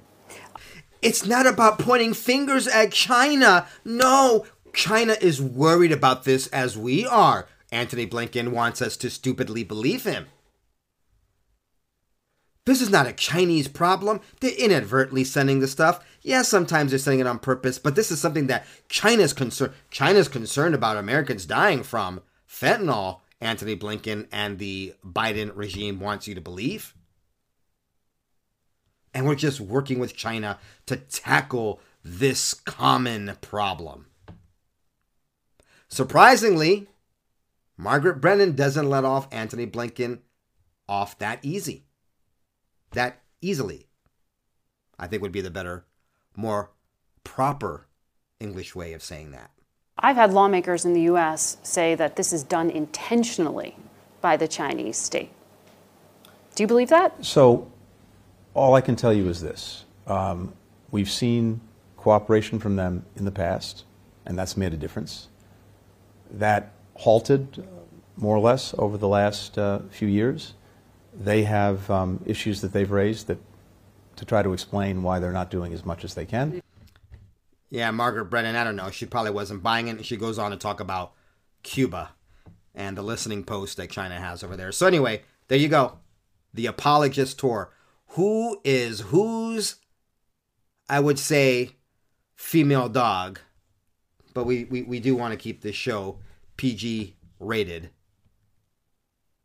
It's 1.01 1.27
not 1.27 1.47
about 1.47 1.79
pointing 1.79 2.15
fingers 2.15 2.69
at 2.69 2.93
China. 2.93 3.67
No, 3.85 4.47
China 4.73 5.17
is 5.21 5.43
worried 5.43 5.93
about 5.93 6.25
this 6.25 6.47
as 6.49 6.79
we 6.79 7.07
are. 7.07 7.47
Antony 7.73 8.07
Blinken 8.07 8.49
wants 8.49 8.81
us 8.83 8.97
to 8.99 9.11
stupidly 9.11 9.65
believe 9.65 10.05
him. 10.05 10.27
This 12.65 12.81
is 12.81 12.91
not 12.91 13.09
a 13.09 13.13
Chinese 13.13 13.67
problem. 13.67 14.21
They're 14.41 14.57
inadvertently 14.57 15.25
sending 15.25 15.59
the 15.59 15.67
stuff. 15.67 16.05
Yeah, 16.23 16.43
sometimes 16.43 16.91
they're 16.91 16.99
sending 16.99 17.21
it 17.21 17.27
on 17.27 17.41
purpose, 17.41 17.79
but 17.79 17.97
this 17.97 18.13
is 18.13 18.21
something 18.21 18.47
that 18.47 18.67
China's 18.89 19.33
concerned 19.33 19.73
China's 19.91 20.29
concerned 20.29 20.75
about 20.75 20.97
Americans 20.97 21.45
dying 21.45 21.83
from 21.83 22.23
fentanyl, 22.49 23.21
Antony 23.41 23.77
Blinken 23.77 24.29
and 24.31 24.59
the 24.59 24.95
Biden 25.05 25.51
regime 25.55 25.99
wants 25.99 26.29
you 26.29 26.35
to 26.37 26.41
believe. 26.41 26.95
And 29.13 29.27
we're 29.27 29.35
just 29.35 29.61
working 29.61 29.99
with 29.99 30.17
China 30.17 30.59
to 30.87 30.97
tackle 30.97 31.81
this 32.05 32.55
common 32.55 33.37
problem. 33.41 34.07
Surprisingly, 35.89 36.89
Margaret 37.77 38.21
Brennan 38.21 38.55
doesn't 38.55 38.89
let 38.89 39.05
off 39.05 39.29
Antony 39.33 39.67
Blinken 39.67 40.21
off 40.89 41.19
that 41.19 41.41
easy. 41.43 41.85
That 42.93 43.21
easily. 43.41 43.87
I 44.99 45.07
think 45.07 45.23
would 45.23 45.33
be 45.33 45.41
the 45.41 45.51
better, 45.51 45.85
more 46.37 46.71
proper 47.25 47.87
English 48.41 48.75
way 48.75 48.93
of 48.93 49.03
saying 49.03 49.31
that. 49.33 49.51
I've 49.99 50.17
had 50.17 50.33
lawmakers 50.33 50.85
in 50.85 50.95
the 50.95 51.03
U.S. 51.03 51.59
say 51.63 51.95
that 51.95 52.17
this 52.17 52.33
is 52.33 52.43
done 52.43 52.71
intentionally 52.71 53.77
by 54.21 54.37
the 54.37 54.49
Chinese 54.49 54.97
state. 54.97 55.31
Do 56.55 56.63
you 56.63 56.67
believe 56.67 56.89
that? 56.89 57.25
So, 57.25 57.71
all 58.55 58.75
I 58.75 58.81
can 58.81 58.97
tell 58.97 59.13
you 59.13 59.29
is 59.29 59.41
this 59.41 59.85
um, 60.07 60.53
we've 60.91 61.11
seen 61.11 61.61
cooperation 61.97 62.59
from 62.59 62.77
them 62.77 63.05
in 63.17 63.25
the 63.25 63.31
past, 63.31 63.85
and 64.27 64.39
that's 64.39 64.57
made 64.57 64.75
a 64.75 64.77
difference. 64.77 65.29
That 66.31 66.73
halted 66.95 67.59
uh, 67.59 67.63
more 68.17 68.37
or 68.37 68.41
less 68.41 68.75
over 68.79 68.99
the 68.99 69.09
last 69.09 69.57
uh, 69.59 69.81
few 69.91 70.09
years. 70.09 70.55
They 71.15 71.45
have 71.45 71.91
um, 71.91 72.23
issues 72.27 72.61
that 72.63 72.73
they've 72.73 72.91
raised 72.91 73.27
that 73.27 73.39
to 74.17 74.25
try 74.25 74.43
to 74.43 74.53
explain 74.53 75.03
why 75.03 75.19
they're 75.19 75.33
not 75.33 75.51
doing 75.51 75.73
as 75.73 75.85
much 75.85 76.05
as 76.05 76.15
they 76.15 76.27
can. 76.27 76.63
Yeah, 77.71 77.91
Margaret 77.91 78.27
Brennan, 78.27 78.57
I 78.57 78.65
don't 78.65 78.77
know. 78.77 78.91
She 78.91 79.07
probably 79.07 79.31
wasn't 79.31 79.63
buying 79.63 79.89
it. 79.89 80.05
She 80.05 80.17
goes 80.17 80.39
on 80.39 80.51
to 80.51 80.57
talk 80.57 80.81
about 80.81 81.13
Cuba 81.63 82.11
and 82.75 82.97
the 82.97 83.03
listening 83.03 83.45
post 83.45 83.77
that 83.77 83.91
China 83.91 84.21
has 84.21 84.45
over 84.45 84.57
there. 84.57 84.73
So, 84.73 84.87
anyway, 84.87 85.23
there 85.49 85.59
you 85.59 85.69
go. 85.69 85.99
The 86.53 86.67
Apologist 86.67 87.39
Tour. 87.39 87.73
Who 88.09 88.61
is 88.63 89.01
whose, 89.01 89.77
I 90.89 91.01
would 91.01 91.19
say, 91.19 91.71
female 92.35 92.91
dog? 92.91 93.41
But 94.35 94.45
we, 94.45 94.65
we, 94.65 94.83
we 94.83 95.01
do 95.01 95.17
want 95.17 95.33
to 95.33 95.39
keep 95.39 95.63
this 95.63 95.77
show 95.77 96.19
PG 96.59 97.17
rated, 97.41 97.91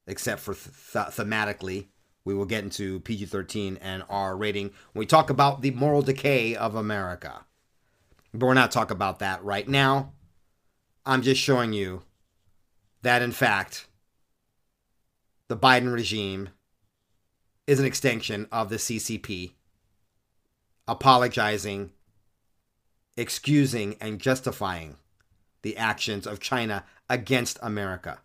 except 0.08 0.42
for 0.42 0.54
th- 0.54 1.14
thematically. 1.16 1.88
We 2.26 2.34
will 2.34 2.46
get 2.46 2.64
into 2.64 3.00
PG 3.02 3.28
13 3.28 3.78
and 3.82 4.04
R 4.10 4.36
rating 4.36 4.72
when 4.92 5.00
we 5.00 5.06
talk 5.06 5.30
about 5.30 5.62
the 5.62 5.72
moral 5.72 6.02
decay 6.02 6.56
of 6.56 6.76
America. 6.76 7.46
But 8.34 8.48
we're 8.48 8.54
not 8.54 8.72
talking 8.72 8.96
about 8.96 9.20
that 9.20 9.44
right 9.44 9.68
now. 9.68 10.14
I'm 11.06 11.22
just 11.22 11.40
showing 11.42 11.72
you 11.72 12.04
that, 13.02 13.22
in 13.22 13.32
fact, 13.32 13.88
the 15.48 15.56
Biden 15.56 15.94
regime 15.94 16.50
is 17.66 17.80
an 17.80 17.86
extension 17.86 18.48
of 18.52 18.70
the 18.70 18.76
CCP, 18.76 19.54
apologizing, 20.88 21.92
excusing, 23.16 23.96
and 24.02 24.20
justifying 24.20 24.98
the 25.62 25.78
actions 25.78 26.28
of 26.28 26.40
China 26.40 26.84
against 27.10 27.58
America. 27.62 28.20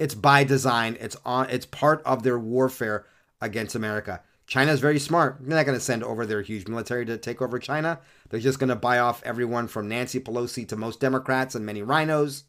It's 0.00 0.14
by 0.14 0.44
design. 0.44 0.96
It's 0.98 1.16
on. 1.26 1.50
It's 1.50 1.66
part 1.66 2.02
of 2.06 2.22
their 2.22 2.38
warfare 2.38 3.04
against 3.38 3.74
America. 3.74 4.22
China 4.46 4.72
is 4.72 4.80
very 4.80 4.98
smart. 4.98 5.36
They're 5.40 5.58
not 5.58 5.66
going 5.66 5.78
to 5.78 5.84
send 5.84 6.02
over 6.02 6.24
their 6.24 6.40
huge 6.40 6.66
military 6.66 7.04
to 7.04 7.18
take 7.18 7.42
over 7.42 7.58
China. 7.58 8.00
They're 8.30 8.40
just 8.40 8.58
going 8.58 8.70
to 8.70 8.76
buy 8.76 8.98
off 8.98 9.22
everyone 9.24 9.68
from 9.68 9.88
Nancy 9.88 10.18
Pelosi 10.18 10.66
to 10.68 10.76
most 10.76 11.00
Democrats 11.00 11.54
and 11.54 11.66
many 11.66 11.82
RINOs. 11.82 12.44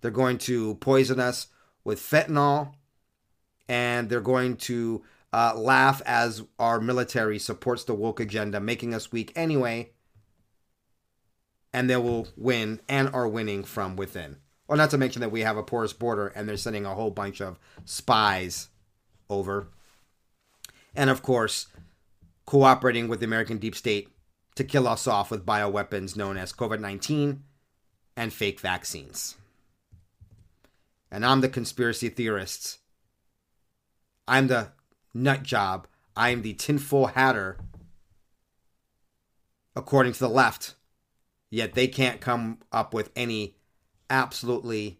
They're 0.00 0.12
going 0.12 0.38
to 0.38 0.76
poison 0.76 1.18
us 1.18 1.48
with 1.82 1.98
fentanyl. 1.98 2.72
And 3.68 4.08
they're 4.08 4.20
going 4.20 4.56
to 4.58 5.02
uh, 5.32 5.54
laugh 5.56 6.00
as 6.06 6.44
our 6.56 6.80
military 6.80 7.40
supports 7.40 7.82
the 7.82 7.94
woke 7.94 8.20
agenda, 8.20 8.60
making 8.60 8.94
us 8.94 9.10
weak 9.10 9.32
anyway. 9.34 9.90
And 11.72 11.90
they 11.90 11.96
will 11.96 12.28
win 12.36 12.80
and 12.88 13.12
are 13.12 13.26
winning 13.26 13.64
from 13.64 13.96
within. 13.96 14.36
Well, 14.68 14.78
not 14.78 14.90
to 14.90 14.98
mention 14.98 15.20
that 15.20 15.30
we 15.30 15.42
have 15.42 15.56
a 15.56 15.62
porous 15.62 15.92
border 15.92 16.28
and 16.28 16.48
they're 16.48 16.56
sending 16.56 16.86
a 16.86 16.94
whole 16.94 17.10
bunch 17.10 17.40
of 17.40 17.58
spies 17.84 18.68
over 19.30 19.68
and 20.96 21.10
of 21.10 21.22
course, 21.22 21.66
cooperating 22.46 23.06
with 23.06 23.20
the 23.20 23.26
American 23.26 23.58
deep 23.58 23.76
state 23.76 24.08
to 24.54 24.64
kill 24.64 24.88
us 24.88 25.06
off 25.06 25.30
with 25.30 25.44
bioweapons 25.44 26.16
known 26.16 26.38
as 26.38 26.52
COVID 26.52 26.80
19 26.80 27.42
and 28.16 28.32
fake 28.32 28.58
vaccines. 28.60 29.36
And 31.10 31.24
I'm 31.24 31.42
the 31.42 31.48
conspiracy 31.48 32.08
theorist. 32.08 32.78
I'm 34.26 34.48
the 34.48 34.72
nut 35.12 35.42
job. 35.42 35.86
I'm 36.16 36.40
the 36.40 36.54
tinfoil 36.54 37.06
hatter, 37.08 37.58
according 39.76 40.14
to 40.14 40.18
the 40.18 40.28
left. 40.28 40.74
Yet 41.50 41.74
they 41.74 41.86
can't 41.86 42.20
come 42.20 42.58
up 42.72 42.94
with 42.94 43.10
any 43.14 43.55
absolutely 44.10 44.98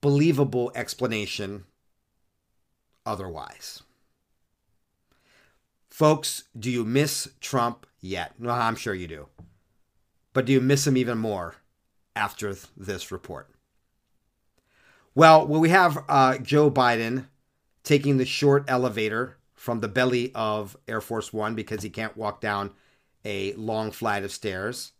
believable 0.00 0.70
explanation 0.74 1.64
otherwise. 3.04 3.82
Folks, 5.88 6.44
do 6.56 6.70
you 6.70 6.84
miss 6.84 7.28
Trump 7.40 7.86
yet? 8.00 8.34
No, 8.38 8.50
I'm 8.50 8.76
sure 8.76 8.94
you 8.94 9.08
do. 9.08 9.28
But 10.32 10.44
do 10.44 10.52
you 10.52 10.60
miss 10.60 10.86
him 10.86 10.96
even 10.96 11.18
more 11.18 11.56
after 12.14 12.54
this 12.76 13.10
report? 13.10 13.50
Well, 15.14 15.46
well 15.46 15.60
we 15.60 15.70
have 15.70 16.04
uh, 16.08 16.38
Joe 16.38 16.70
Biden 16.70 17.26
taking 17.82 18.18
the 18.18 18.24
short 18.24 18.64
elevator 18.68 19.38
from 19.54 19.80
the 19.80 19.88
belly 19.88 20.30
of 20.34 20.76
Air 20.86 21.00
Force 21.00 21.32
One 21.32 21.56
because 21.56 21.82
he 21.82 21.90
can't 21.90 22.16
walk 22.16 22.40
down 22.40 22.70
a 23.24 23.52
long 23.54 23.90
flight 23.90 24.22
of 24.22 24.30
stairs. 24.30 24.92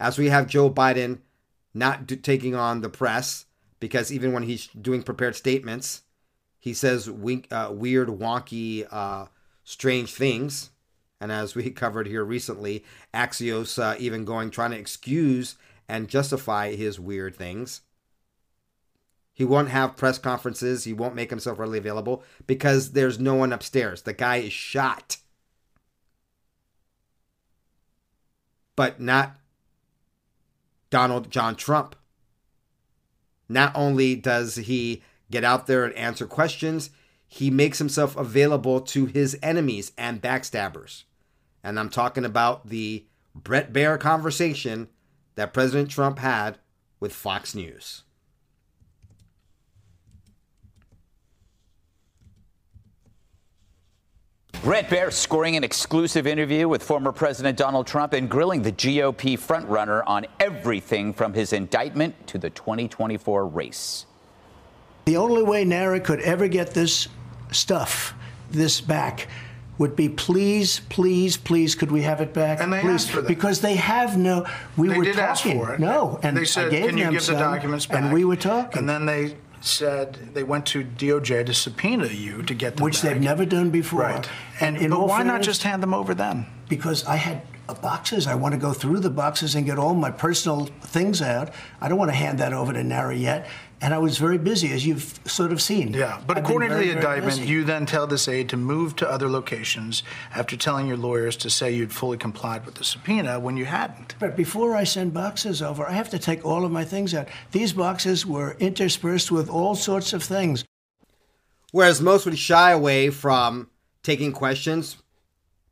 As 0.00 0.18
we 0.18 0.30
have 0.30 0.48
Joe 0.48 0.68
Biden 0.68 1.18
not 1.74 2.08
taking 2.22 2.54
on 2.54 2.80
the 2.80 2.88
press 2.88 3.46
because 3.80 4.12
even 4.12 4.32
when 4.32 4.44
he's 4.44 4.68
doing 4.68 5.02
prepared 5.02 5.36
statements, 5.36 6.02
he 6.58 6.72
says 6.72 7.08
uh, 7.08 7.70
weird, 7.72 8.08
wonky, 8.08 8.86
uh, 8.90 9.26
strange 9.64 10.14
things. 10.14 10.70
And 11.20 11.32
as 11.32 11.54
we 11.54 11.70
covered 11.70 12.06
here 12.06 12.24
recently, 12.24 12.84
Axios 13.12 13.82
uh, 13.82 13.96
even 13.98 14.24
going 14.24 14.50
trying 14.50 14.70
to 14.70 14.78
excuse 14.78 15.56
and 15.88 16.08
justify 16.08 16.74
his 16.74 17.00
weird 17.00 17.34
things. 17.34 17.80
He 19.34 19.44
won't 19.44 19.70
have 19.70 19.96
press 19.96 20.18
conferences. 20.18 20.84
He 20.84 20.92
won't 20.92 21.14
make 21.14 21.30
himself 21.30 21.58
readily 21.58 21.78
available 21.78 22.22
because 22.46 22.92
there's 22.92 23.18
no 23.18 23.34
one 23.34 23.52
upstairs. 23.52 24.02
The 24.02 24.12
guy 24.12 24.36
is 24.36 24.52
shot. 24.52 25.16
But 28.76 29.00
not 29.00 29.36
Donald 30.92 31.30
John 31.30 31.56
Trump. 31.56 31.96
Not 33.48 33.72
only 33.74 34.14
does 34.14 34.56
he 34.56 35.02
get 35.30 35.42
out 35.42 35.66
there 35.66 35.84
and 35.84 35.94
answer 35.94 36.26
questions, 36.26 36.90
he 37.26 37.50
makes 37.50 37.78
himself 37.78 38.14
available 38.14 38.78
to 38.82 39.06
his 39.06 39.36
enemies 39.42 39.92
and 39.96 40.20
backstabbers. 40.20 41.04
And 41.64 41.80
I'm 41.80 41.88
talking 41.88 42.26
about 42.26 42.68
the 42.68 43.06
Bret 43.34 43.72
Baier 43.72 43.98
conversation 43.98 44.88
that 45.34 45.54
President 45.54 45.90
Trump 45.90 46.18
had 46.18 46.58
with 47.00 47.14
Fox 47.14 47.54
News. 47.54 48.02
Bret 54.62 54.88
Baier 54.88 55.12
scoring 55.12 55.56
an 55.56 55.64
exclusive 55.64 56.24
interview 56.24 56.68
with 56.68 56.84
former 56.84 57.10
President 57.10 57.58
Donald 57.58 57.84
Trump 57.84 58.12
and 58.12 58.30
grilling 58.30 58.62
the 58.62 58.70
GOP 58.70 59.36
frontrunner 59.36 60.04
on 60.06 60.24
everything 60.38 61.12
from 61.12 61.34
his 61.34 61.52
indictment 61.52 62.28
to 62.28 62.38
the 62.38 62.48
2024 62.50 63.48
race. 63.48 64.06
The 65.06 65.16
only 65.16 65.42
way 65.42 65.64
NARA 65.64 65.98
could 65.98 66.20
ever 66.20 66.46
get 66.46 66.74
this 66.74 67.08
stuff, 67.50 68.14
this 68.52 68.80
back, 68.80 69.26
would 69.78 69.96
be 69.96 70.08
please, 70.08 70.78
please, 70.90 71.36
please, 71.36 71.74
could 71.74 71.90
we 71.90 72.02
have 72.02 72.20
it 72.20 72.32
back? 72.32 72.60
And 72.60 72.72
they 72.72 72.82
please, 72.82 72.92
asked 73.06 73.10
for 73.10 73.22
that. 73.22 73.26
because 73.26 73.60
they 73.62 73.74
have 73.74 74.16
no. 74.16 74.46
We 74.76 74.86
they 74.88 74.96
were 74.96 75.02
did 75.04 75.16
talking. 75.16 75.58
ask 75.58 75.66
for 75.66 75.74
it. 75.74 75.80
No, 75.80 76.20
and 76.22 76.36
they 76.36 76.44
said, 76.44 76.66
I 76.66 76.70
gave 76.70 76.86
"Can 76.86 76.98
you 76.98 77.04
them 77.06 77.14
give 77.14 77.22
some, 77.22 77.34
the 77.34 77.40
documents 77.40 77.86
back?" 77.86 78.00
And 78.04 78.12
we 78.12 78.24
were 78.24 78.36
talking. 78.36 78.78
And 78.78 78.88
then 78.88 79.06
they 79.06 79.34
said 79.64 80.34
they 80.34 80.42
went 80.42 80.66
to 80.66 80.84
DOJ 80.84 81.46
to 81.46 81.54
subpoena 81.54 82.08
you 82.08 82.42
to 82.42 82.54
get 82.54 82.76
them 82.76 82.84
which 82.84 83.02
back. 83.02 83.12
they've 83.12 83.22
never 83.22 83.44
done 83.44 83.70
before. 83.70 84.00
Right. 84.00 84.28
And 84.60 84.76
in 84.76 84.90
but 84.90 85.08
why 85.08 85.22
not 85.22 85.42
just 85.42 85.62
hand 85.62 85.82
them 85.82 85.94
over 85.94 86.14
then? 86.14 86.46
Because 86.68 87.04
I 87.04 87.16
had 87.16 87.42
boxes. 87.80 88.26
I 88.26 88.34
want 88.34 88.52
to 88.52 88.60
go 88.60 88.72
through 88.72 89.00
the 89.00 89.10
boxes 89.10 89.54
and 89.54 89.64
get 89.64 89.78
all 89.78 89.94
my 89.94 90.10
personal 90.10 90.66
things 90.82 91.22
out. 91.22 91.50
I 91.80 91.88
don't 91.88 91.98
want 91.98 92.10
to 92.10 92.16
hand 92.16 92.38
that 92.38 92.52
over 92.52 92.72
to 92.72 92.82
NARA 92.82 93.16
yet. 93.16 93.48
And 93.82 93.92
I 93.92 93.98
was 93.98 94.16
very 94.16 94.38
busy, 94.38 94.72
as 94.72 94.86
you've 94.86 95.18
sort 95.24 95.50
of 95.50 95.60
seen. 95.60 95.92
Yeah, 95.92 96.20
but 96.24 96.38
I've 96.38 96.44
been 96.44 96.50
according 96.50 96.70
to 96.70 96.76
the 96.76 96.92
indictment, 96.92 97.38
busy. 97.40 97.48
you 97.48 97.64
then 97.64 97.84
tell 97.84 98.06
this 98.06 98.28
aide 98.28 98.48
to 98.50 98.56
move 98.56 98.94
to 98.96 99.10
other 99.10 99.28
locations 99.28 100.04
after 100.36 100.56
telling 100.56 100.86
your 100.86 100.96
lawyers 100.96 101.36
to 101.38 101.50
say 101.50 101.72
you'd 101.72 101.92
fully 101.92 102.16
complied 102.16 102.64
with 102.64 102.76
the 102.76 102.84
subpoena 102.84 103.40
when 103.40 103.56
you 103.56 103.64
hadn't. 103.64 104.14
But 104.20 104.36
before 104.36 104.76
I 104.76 104.84
send 104.84 105.12
boxes 105.12 105.60
over, 105.60 105.84
I 105.84 105.92
have 105.92 106.08
to 106.10 106.18
take 106.20 106.46
all 106.46 106.64
of 106.64 106.70
my 106.70 106.84
things 106.84 107.12
out. 107.12 107.26
These 107.50 107.72
boxes 107.72 108.24
were 108.24 108.56
interspersed 108.60 109.32
with 109.32 109.50
all 109.50 109.74
sorts 109.74 110.12
of 110.12 110.22
things. 110.22 110.64
Whereas 111.72 112.00
most 112.00 112.24
would 112.24 112.38
shy 112.38 112.70
away 112.70 113.10
from 113.10 113.68
taking 114.04 114.30
questions, 114.30 114.96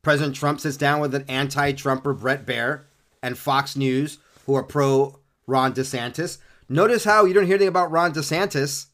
President 0.03 0.35
Trump 0.35 0.59
sits 0.59 0.77
down 0.77 0.99
with 0.99 1.15
an 1.15 1.27
anti 1.29 1.73
Trumper 1.73 2.13
Bret 2.13 2.45
Baier 2.45 2.83
and 3.23 3.39
Fox 3.39 3.77
News, 3.77 4.19
who 4.47 4.57
are 4.57 4.65
pro 4.65 5.21
Ron 5.47 5.75
DeSantis. 5.75 6.39
Notice 6.73 7.03
how 7.03 7.25
you 7.25 7.35
don't 7.35 7.47
hear 7.47 7.57
anything 7.57 7.67
about 7.67 7.91
Ron 7.91 8.15
DeSantis. 8.15 8.87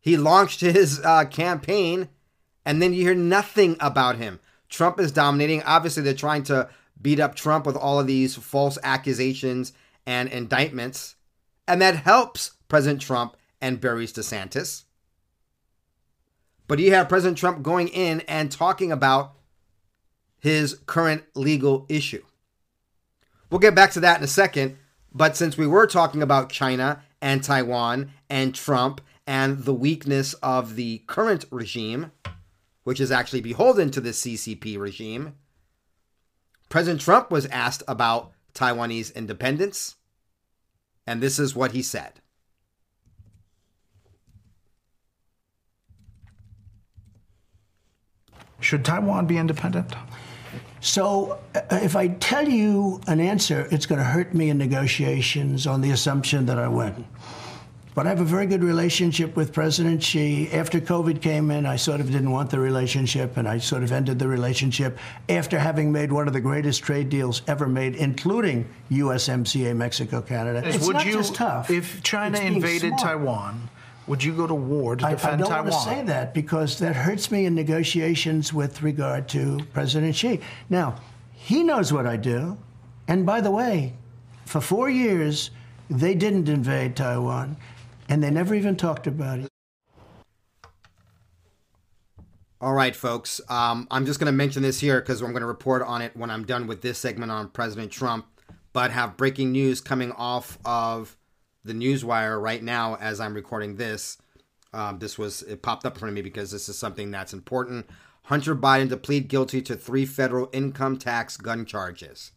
He 0.00 0.16
launched 0.16 0.62
his 0.62 1.00
uh, 1.04 1.26
campaign, 1.26 2.08
and 2.64 2.80
then 2.80 2.94
you 2.94 3.02
hear 3.02 3.14
nothing 3.14 3.76
about 3.78 4.16
him. 4.16 4.40
Trump 4.70 4.98
is 4.98 5.12
dominating. 5.12 5.62
Obviously, 5.64 6.02
they're 6.02 6.14
trying 6.14 6.44
to 6.44 6.70
beat 7.00 7.20
up 7.20 7.34
Trump 7.34 7.66
with 7.66 7.76
all 7.76 8.00
of 8.00 8.06
these 8.06 8.34
false 8.34 8.78
accusations 8.82 9.74
and 10.06 10.30
indictments, 10.30 11.16
and 11.68 11.82
that 11.82 11.94
helps 11.94 12.52
President 12.68 13.02
Trump 13.02 13.36
and 13.60 13.82
buries 13.82 14.14
DeSantis. 14.14 14.84
But 16.66 16.78
you 16.78 16.94
have 16.94 17.10
President 17.10 17.36
Trump 17.36 17.62
going 17.62 17.88
in 17.88 18.22
and 18.22 18.50
talking 18.50 18.90
about 18.90 19.34
his 20.38 20.78
current 20.86 21.24
legal 21.34 21.84
issue. 21.90 22.24
We'll 23.50 23.58
get 23.58 23.74
back 23.74 23.90
to 23.92 24.00
that 24.00 24.16
in 24.16 24.24
a 24.24 24.26
second. 24.26 24.78
But 25.14 25.36
since 25.36 25.56
we 25.56 25.66
were 25.66 25.86
talking 25.86 26.22
about 26.22 26.50
China 26.50 27.02
and 27.22 27.42
Taiwan 27.42 28.10
and 28.28 28.54
Trump 28.54 29.00
and 29.26 29.60
the 29.60 29.72
weakness 29.72 30.34
of 30.34 30.74
the 30.74 31.02
current 31.06 31.44
regime, 31.50 32.10
which 32.82 33.00
is 33.00 33.12
actually 33.12 33.40
beholden 33.40 33.90
to 33.92 34.00
the 34.00 34.10
CCP 34.10 34.76
regime, 34.76 35.34
President 36.68 37.00
Trump 37.00 37.30
was 37.30 37.46
asked 37.46 37.84
about 37.86 38.32
Taiwanese 38.54 39.14
independence. 39.14 39.94
And 41.06 41.22
this 41.22 41.38
is 41.38 41.54
what 41.54 41.72
he 41.72 41.82
said. 41.82 42.14
Should 48.58 48.84
Taiwan 48.84 49.26
be 49.26 49.36
independent? 49.36 49.94
So, 50.84 51.38
uh, 51.54 51.60
if 51.70 51.96
I 51.96 52.08
tell 52.08 52.46
you 52.46 53.00
an 53.06 53.18
answer, 53.18 53.66
it's 53.70 53.86
going 53.86 54.00
to 54.00 54.04
hurt 54.04 54.34
me 54.34 54.50
in 54.50 54.58
negotiations 54.58 55.66
on 55.66 55.80
the 55.80 55.92
assumption 55.92 56.44
that 56.44 56.58
I 56.58 56.68
win. 56.68 57.06
But 57.94 58.06
I 58.06 58.10
have 58.10 58.20
a 58.20 58.24
very 58.24 58.44
good 58.44 58.62
relationship 58.62 59.34
with 59.34 59.50
President 59.50 60.02
Xi. 60.02 60.52
After 60.52 60.80
COVID 60.80 61.22
came 61.22 61.50
in, 61.50 61.64
I 61.64 61.76
sort 61.76 62.00
of 62.00 62.10
didn't 62.10 62.32
want 62.32 62.50
the 62.50 62.58
relationship, 62.58 63.38
and 63.38 63.48
I 63.48 63.56
sort 63.56 63.82
of 63.82 63.92
ended 63.92 64.18
the 64.18 64.28
relationship 64.28 64.98
after 65.30 65.58
having 65.58 65.90
made 65.90 66.12
one 66.12 66.26
of 66.26 66.34
the 66.34 66.40
greatest 66.40 66.82
trade 66.82 67.08
deals 67.08 67.40
ever 67.46 67.66
made, 67.66 67.94
including 67.94 68.68
USMCA, 68.90 69.74
Mexico, 69.74 70.20
Canada. 70.20 70.60
It's 70.66 70.86
would 70.86 70.96
not 70.96 71.06
you, 71.06 71.12
just 71.12 71.34
tough. 71.34 71.70
if 71.70 72.02
China 72.02 72.38
invaded 72.38 72.88
smart. 72.88 73.00
Taiwan, 73.00 73.70
would 74.06 74.22
you 74.22 74.34
go 74.34 74.46
to 74.46 74.54
war 74.54 74.96
to 74.96 75.06
I, 75.06 75.10
I 75.10 75.14
don't 75.14 75.48
Taiwan? 75.48 75.70
want 75.70 75.72
to 75.72 75.80
say 75.80 76.02
that 76.02 76.34
because 76.34 76.78
that 76.78 76.94
hurts 76.94 77.30
me 77.30 77.46
in 77.46 77.54
negotiations 77.54 78.52
with 78.52 78.82
regard 78.82 79.28
to 79.30 79.60
President 79.72 80.14
Xi. 80.14 80.40
Now, 80.68 80.96
he 81.32 81.62
knows 81.62 81.92
what 81.92 82.06
I 82.06 82.16
do. 82.16 82.58
And 83.08 83.26
by 83.26 83.40
the 83.40 83.50
way, 83.50 83.94
for 84.46 84.60
four 84.60 84.88
years, 84.88 85.50
they 85.90 86.14
didn't 86.14 86.48
invade 86.48 86.96
Taiwan, 86.96 87.56
and 88.08 88.22
they 88.22 88.30
never 88.30 88.54
even 88.54 88.76
talked 88.76 89.06
about 89.06 89.40
it. 89.40 89.48
All 92.60 92.72
right, 92.72 92.96
folks. 92.96 93.42
Um, 93.50 93.86
I'm 93.90 94.06
just 94.06 94.18
going 94.18 94.32
to 94.32 94.36
mention 94.36 94.62
this 94.62 94.80
here 94.80 95.00
because 95.00 95.20
I'm 95.20 95.32
going 95.32 95.42
to 95.42 95.46
report 95.46 95.82
on 95.82 96.00
it 96.00 96.16
when 96.16 96.30
I'm 96.30 96.46
done 96.46 96.66
with 96.66 96.80
this 96.80 96.98
segment 96.98 97.30
on 97.30 97.50
President 97.50 97.92
Trump. 97.92 98.26
But 98.72 98.90
have 98.90 99.16
breaking 99.16 99.52
news 99.52 99.80
coming 99.80 100.12
off 100.12 100.58
of 100.64 101.16
the 101.64 101.72
newswire 101.72 102.40
right 102.40 102.62
now 102.62 102.96
as 102.96 103.20
I'm 103.20 103.34
recording 103.34 103.76
this. 103.76 104.18
Um, 104.72 104.98
this 104.98 105.16
was 105.16 105.42
it 105.42 105.62
popped 105.62 105.86
up 105.86 105.94
in 105.94 106.00
front 106.00 106.10
of 106.10 106.14
me 106.14 106.22
because 106.22 106.50
this 106.50 106.68
is 106.68 106.76
something 106.76 107.10
that's 107.10 107.32
important. 107.32 107.86
Hunter 108.24 108.56
Biden 108.56 108.88
to 108.88 108.96
plead 108.96 109.28
guilty 109.28 109.62
to 109.62 109.76
three 109.76 110.06
federal 110.06 110.48
income 110.52 110.96
tax 110.96 111.36
gun 111.36 111.64
charges. 111.64 112.32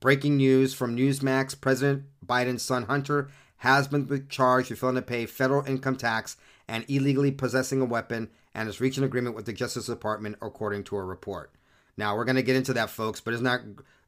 Breaking 0.00 0.36
news 0.36 0.74
from 0.74 0.96
Newsmax: 0.96 1.60
President 1.60 2.04
Biden's 2.24 2.62
son 2.62 2.84
Hunter 2.84 3.28
has 3.58 3.88
been 3.88 4.26
charged 4.28 4.70
with 4.70 4.78
failing 4.78 4.94
to 4.94 5.02
pay 5.02 5.26
federal 5.26 5.64
income 5.66 5.96
tax 5.96 6.36
and 6.68 6.84
illegally 6.88 7.32
possessing 7.32 7.80
a 7.80 7.84
weapon, 7.84 8.30
and 8.54 8.66
has 8.66 8.80
reached 8.80 8.98
an 8.98 9.04
agreement 9.04 9.34
with 9.34 9.46
the 9.46 9.52
Justice 9.52 9.86
Department, 9.86 10.36
according 10.40 10.84
to 10.84 10.96
a 10.96 11.02
report. 11.02 11.50
Now 11.96 12.16
we're 12.16 12.24
going 12.24 12.36
to 12.36 12.42
get 12.42 12.56
into 12.56 12.72
that, 12.74 12.90
folks, 12.90 13.20
but 13.20 13.34
it's 13.34 13.42
not. 13.42 13.60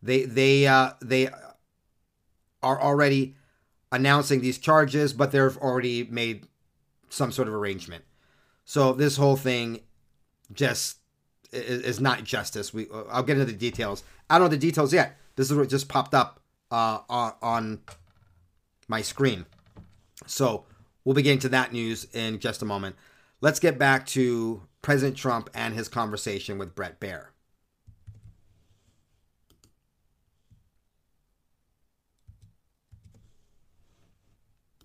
They 0.03 0.25
they 0.25 0.67
uh, 0.67 0.93
they 1.03 1.29
are 2.63 2.81
already 2.81 3.35
announcing 3.93 4.41
these 4.41 4.59
charges, 4.59 5.13
but 5.13 5.33
they've 5.33 5.57
already 5.59 6.05
made 6.05 6.47
some 7.09 7.33
sort 7.33 7.49
of 7.49 7.55
arrangement. 7.55 8.05
So 8.65 8.93
this 8.93 9.17
whole 9.17 9.37
thing 9.37 9.81
just 10.53 10.99
is, 11.53 12.01
not 12.01 12.23
justice. 12.25 12.73
We 12.73 12.87
I'll 13.11 13.23
get 13.23 13.39
into 13.39 13.51
the 13.51 13.59
details. 13.59 14.05
I 14.29 14.39
don't 14.39 14.47
know 14.47 14.51
the 14.51 14.57
details 14.57 14.93
yet. 14.93 15.17
This 15.37 15.51
is 15.51 15.57
what 15.57 15.69
just 15.69 15.89
popped 15.89 16.15
up 16.15 16.41
uh, 16.71 17.01
on 17.09 17.81
my 18.89 19.03
screen. 19.03 19.47
So 20.27 20.65
we'll 21.05 21.15
be 21.15 21.23
getting 21.23 21.41
to 21.41 21.49
that 21.49 21.73
news 21.73 22.07
in 22.13 22.39
just 22.39 22.63
a 22.63 22.65
moment. 22.65 22.97
Let's 23.41 23.59
get 23.59 23.79
back 23.79 24.07
to 24.09 24.63
President 24.83 25.17
Trump 25.17 25.51
and 25.55 25.75
his 25.75 25.89
conversation 25.89 26.59
with 26.59 26.75
Bret 26.75 27.01
Baier. 27.01 27.27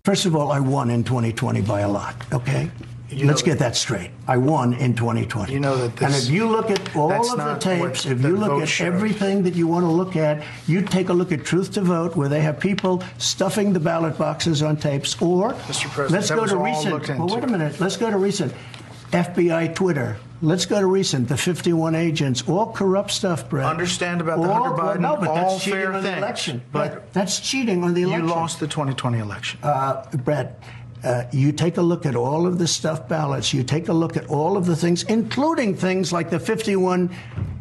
First 0.06 0.24
of 0.24 0.36
all, 0.36 0.52
I 0.52 0.60
won 0.60 0.88
in 0.90 1.02
2020 1.02 1.62
by 1.62 1.80
a 1.80 1.88
lot, 1.88 2.14
okay? 2.32 2.70
You 3.10 3.26
Let's 3.26 3.42
get 3.42 3.58
that 3.58 3.74
straight. 3.74 4.12
I 4.28 4.36
won 4.36 4.72
in 4.74 4.94
2020. 4.94 5.52
You 5.52 5.58
know 5.58 5.76
that 5.76 6.00
and 6.00 6.14
if 6.14 6.30
you 6.30 6.48
look 6.48 6.70
at 6.70 6.94
all 6.94 7.10
of 7.12 7.36
the 7.36 7.56
tapes, 7.58 8.06
if 8.06 8.22
the 8.22 8.28
you 8.28 8.36
look 8.36 8.62
at 8.62 8.68
showed. 8.68 8.86
everything 8.86 9.42
that 9.42 9.56
you 9.56 9.66
want 9.66 9.82
to 9.82 9.90
look 9.90 10.14
at, 10.14 10.44
you 10.68 10.80
take 10.80 11.08
a 11.08 11.12
look 11.12 11.32
at 11.32 11.44
True 11.44 11.64
the 11.64 11.82
Vote, 11.82 12.14
where 12.14 12.28
they 12.28 12.40
have 12.40 12.60
people 12.60 13.02
stuffing 13.18 13.72
the 13.72 13.80
ballot 13.80 14.16
boxes 14.16 14.62
on 14.62 14.76
tapes, 14.76 15.20
or 15.20 15.54
Mr. 15.54 15.90
President, 15.90 16.12
let's 16.12 16.30
go 16.30 16.46
to 16.46 16.56
recent. 16.56 17.18
Well, 17.18 17.26
wait 17.26 17.42
a 17.42 17.48
minute. 17.48 17.80
Let's 17.80 17.96
go 17.96 18.08
to 18.08 18.16
recent. 18.16 18.52
FBI 19.10 19.74
Twitter. 19.74 20.18
Let's 20.42 20.66
go 20.66 20.80
to 20.80 20.86
recent. 20.86 21.28
The 21.28 21.36
51 21.36 21.94
agents, 21.94 22.42
all 22.48 22.72
corrupt 22.72 23.10
stuff, 23.10 23.48
Bret. 23.48 23.66
Understand 23.66 24.20
about 24.20 24.40
the 24.40 24.48
all, 24.48 24.64
Hunter 24.64 24.82
well, 24.82 24.96
Biden, 24.96 25.00
no, 25.00 25.16
but 25.16 25.28
all 25.28 25.34
that's 25.34 25.64
cheating 25.64 25.80
fair 25.80 25.92
on 25.92 26.02
the 26.02 26.08
things. 26.10 26.18
election. 26.18 26.62
But 26.72 27.12
that's 27.12 27.40
cheating 27.40 27.82
on 27.82 27.94
the 27.94 28.02
election. 28.02 28.28
You 28.28 28.34
lost 28.34 28.60
the 28.60 28.66
2020 28.66 29.18
election. 29.18 29.60
Uh, 29.62 30.04
Bret, 30.16 30.62
uh, 31.02 31.24
you 31.32 31.52
take 31.52 31.76
a 31.76 31.82
look 31.82 32.04
at 32.04 32.16
all 32.16 32.46
of 32.46 32.58
the 32.58 32.66
stuff 32.66 33.08
ballots. 33.08 33.54
You 33.54 33.62
take 33.62 33.88
a 33.88 33.92
look 33.92 34.16
at 34.16 34.26
all 34.26 34.56
of 34.56 34.66
the 34.66 34.76
things, 34.76 35.04
including 35.04 35.74
things 35.74 36.12
like 36.12 36.30
the 36.30 36.40
51 36.40 37.10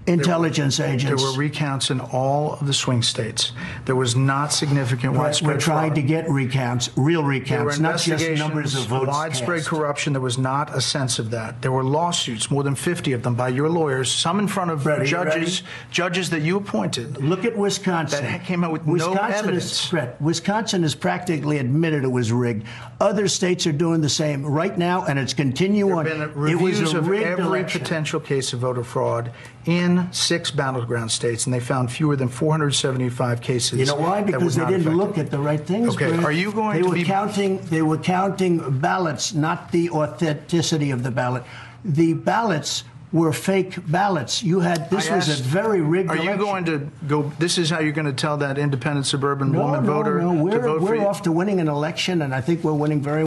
intelligence 0.08 0.78
There 0.78 0.88
agents. 0.94 1.22
There 1.24 1.32
were 1.32 1.38
recounts 1.38 1.90
in 1.90 2.00
all 2.00 2.54
of 2.54 2.68
the 2.68 2.74
swing 2.74 3.02
states. 3.02 3.52
There 3.86 3.96
was 3.96 4.16
not 4.16 4.54
significant 4.54 5.14
We're- 5.14 5.24
widespread 5.26 5.56
We're 5.56 5.60
trying 5.60 5.90
fraud. 5.92 5.96
to 5.96 6.02
get 6.04 6.30
recounts, 6.30 6.90
real 6.96 7.24
were 7.24 7.30
recounts, 7.30 7.80
not 7.80 8.00
just 8.00 8.30
numbers 8.38 8.76
of 8.76 8.86
votes. 8.88 9.08
widespread 9.08 9.60
cast. 9.60 9.70
corruption. 9.70 10.14
There 10.14 10.22
was 10.22 10.38
not 10.38 10.76
a 10.76 10.82
sense 10.82 11.18
of 11.20 11.32
that. 11.32 11.62
There 11.62 11.72
were 11.72 11.84
lawsuits, 11.84 12.52
more 12.52 12.64
than 12.64 12.76
50 12.76 13.14
of 13.14 13.24
them, 13.24 13.36
by 13.36 13.50
your 13.50 13.70
lawyers, 13.70 14.12
some 14.12 14.40
in 14.40 14.48
front 14.48 14.72
of 14.72 14.84
Bret, 14.84 15.00
are 15.00 15.04
you 15.04 15.10
judges, 15.10 15.64
judges 15.92 16.30
that 16.30 16.42
you 16.42 16.58
appointed. 16.58 17.24
Look 17.24 17.46
at 17.46 17.58
Wisconsin. 17.58 18.24
That 18.26 18.44
came 18.46 18.64
out 18.64 18.72
with 18.72 18.86
no 18.86 18.94
Wisconsin 18.94 19.34
evidence. 19.40 19.84
Is, 19.86 19.90
Bret, 19.90 20.22
Wisconsin 20.22 20.84
has 20.84 20.94
practically 20.96 21.58
admitted 21.58 22.04
it 22.04 22.12
was 22.12 22.32
rigged. 22.32 22.66
Other 23.00 23.28
states 23.28 23.66
are 23.68 23.72
doing 23.72 24.02
the 24.02 24.10
same 24.10 24.46
right 24.46 24.78
now, 24.78 25.06
and 25.06 25.18
it's 25.20 25.34
continuing. 25.34 26.04
There 26.06 26.16
have 26.16 26.34
been 26.36 26.50
it 26.50 26.56
was 26.60 26.80
reviews 26.80 26.94
a 26.94 26.98
of 27.00 27.06
every 27.12 27.44
election. 27.46 27.82
potential 27.82 28.20
case 28.20 28.54
of 28.54 28.60
voter 28.60 28.84
fraud 28.84 29.32
in 29.66 29.95
six 30.12 30.52
battleground 30.52 31.12
states, 31.12 31.46
and 31.46 31.54
they 31.54 31.60
found 31.60 31.92
fewer 31.92 32.16
than 32.16 32.28
475 32.30 33.42
cases. 33.42 33.80
You 33.80 33.86
know 33.86 33.96
why? 33.96 34.22
Because 34.22 34.56
they 34.56 34.66
didn't 34.66 34.82
affected. 34.82 34.96
look 34.98 35.18
at 35.18 35.32
the 35.32 35.40
right 35.40 35.60
things. 35.66 35.96
Okay, 35.96 36.10
Bret. 36.12 36.24
are 36.24 36.32
you 36.32 36.52
going 36.52 36.76
they 36.78 36.82
to 36.84 36.90
were 36.90 36.96
be- 36.96 37.04
counting? 37.04 37.58
They 37.66 37.82
were 37.82 37.98
counting 37.98 38.80
ballots, 38.80 39.34
not 39.34 39.72
the 39.72 39.90
authenticity 39.90 40.92
of 40.92 41.04
the 41.04 41.12
ballot. 41.12 41.44
The 41.84 42.14
ballots 42.14 42.84
were 43.12 43.32
fake 43.32 43.76
ballots. 43.88 44.44
You 44.44 44.60
had 44.60 44.90
this 44.90 45.10
I 45.10 45.16
was 45.18 45.30
asked, 45.30 45.40
a 45.42 45.44
very 45.44 45.80
rigged. 45.82 46.10
Are 46.10 46.16
you 46.18 46.24
election. 46.24 46.40
going 46.46 46.66
to 46.66 46.92
go? 47.08 47.32
This 47.40 47.58
is 47.58 47.70
how 47.70 47.80
you're 47.80 47.94
going 47.94 48.08
to 48.08 48.14
tell 48.14 48.38
that 48.38 48.58
independent 48.58 49.06
suburban 49.06 49.52
No, 49.52 49.60
woman 49.62 49.86
no, 49.86 49.94
voter 49.94 50.22
no. 50.22 50.34
to 50.36 50.44
We're, 50.44 50.60
vote 50.60 50.80
for 50.80 50.86
we're 50.86 50.96
you? 50.96 51.08
off 51.08 51.22
to 51.22 51.32
winning 51.32 51.60
an 51.62 51.68
election, 51.70 52.22
and 52.22 52.34
I 52.36 52.42
think 52.42 52.64
we're 52.64 52.74
winning 52.74 53.02
very. 53.02 53.26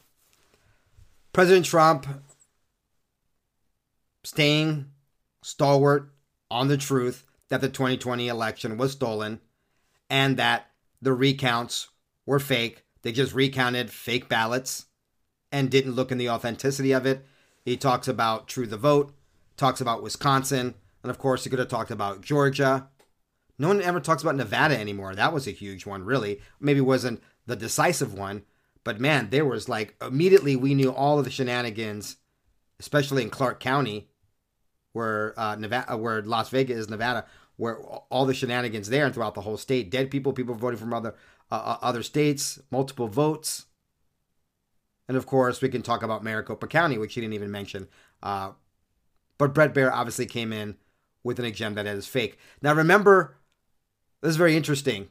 President 1.32 1.64
Trump 1.66 2.06
staying 4.24 4.86
stalwart 5.42 6.10
on 6.50 6.68
the 6.68 6.76
truth, 6.76 7.24
that 7.48 7.60
the 7.60 7.68
2020 7.68 8.28
election 8.28 8.76
was 8.76 8.92
stolen 8.92 9.40
and 10.10 10.36
that 10.36 10.70
the 11.00 11.12
recounts 11.12 11.88
were 12.26 12.40
fake. 12.40 12.84
They 13.02 13.12
just 13.12 13.34
recounted 13.34 13.90
fake 13.90 14.28
ballots 14.28 14.86
and 15.50 15.70
didn't 15.70 15.94
look 15.94 16.12
in 16.12 16.18
the 16.18 16.28
authenticity 16.28 16.92
of 16.92 17.06
it. 17.06 17.24
He 17.64 17.76
talks 17.76 18.08
about 18.08 18.48
True 18.48 18.66
the 18.66 18.76
Vote, 18.76 19.14
talks 19.56 19.80
about 19.80 20.02
Wisconsin, 20.02 20.74
and 21.02 21.10
of 21.10 21.18
course, 21.18 21.44
he 21.44 21.50
could 21.50 21.58
have 21.58 21.68
talked 21.68 21.90
about 21.90 22.22
Georgia. 22.22 22.88
No 23.58 23.68
one 23.68 23.82
ever 23.82 24.00
talks 24.00 24.22
about 24.22 24.36
Nevada 24.36 24.78
anymore. 24.78 25.14
That 25.14 25.32
was 25.32 25.46
a 25.46 25.52
huge 25.52 25.86
one, 25.86 26.04
really. 26.04 26.40
Maybe 26.60 26.80
wasn't 26.80 27.22
the 27.46 27.56
decisive 27.56 28.14
one, 28.14 28.42
but 28.84 29.00
man, 29.00 29.30
there 29.30 29.44
was 29.44 29.68
like 29.68 29.94
immediately 30.02 30.54
we 30.54 30.74
knew 30.74 30.90
all 30.90 31.18
of 31.18 31.24
the 31.24 31.30
shenanigans, 31.30 32.16
especially 32.78 33.22
in 33.22 33.30
Clark 33.30 33.60
County, 33.60 34.08
where 34.98 35.38
uh, 35.38 35.54
Nevada, 35.54 35.96
where 35.96 36.20
Las 36.22 36.50
Vegas 36.50 36.76
is, 36.76 36.88
Nevada, 36.90 37.24
where 37.56 37.78
all 38.10 38.26
the 38.26 38.34
shenanigans 38.34 38.88
there 38.88 39.04
and 39.06 39.14
throughout 39.14 39.34
the 39.34 39.42
whole 39.42 39.56
state. 39.56 39.90
Dead 39.90 40.10
people, 40.10 40.32
people 40.32 40.56
voting 40.56 40.78
from 40.78 40.92
other 40.92 41.14
uh, 41.52 41.54
uh, 41.54 41.78
other 41.80 42.02
states, 42.02 42.58
multiple 42.72 43.06
votes, 43.06 43.66
and 45.06 45.16
of 45.16 45.24
course 45.24 45.62
we 45.62 45.68
can 45.68 45.82
talk 45.82 46.02
about 46.02 46.24
Maricopa 46.24 46.66
County, 46.66 46.98
which 46.98 47.14
he 47.14 47.20
didn't 47.20 47.34
even 47.34 47.50
mention. 47.50 47.86
Uh, 48.22 48.50
but 49.38 49.54
Bret 49.54 49.72
Baier 49.72 49.92
obviously 49.92 50.26
came 50.26 50.52
in 50.52 50.76
with 51.22 51.38
an 51.38 51.44
agenda 51.44 51.84
that 51.84 51.96
is 51.96 52.08
fake. 52.08 52.36
Now 52.60 52.74
remember, 52.74 53.36
this 54.20 54.30
is 54.30 54.36
very 54.36 54.56
interesting. 54.56 55.08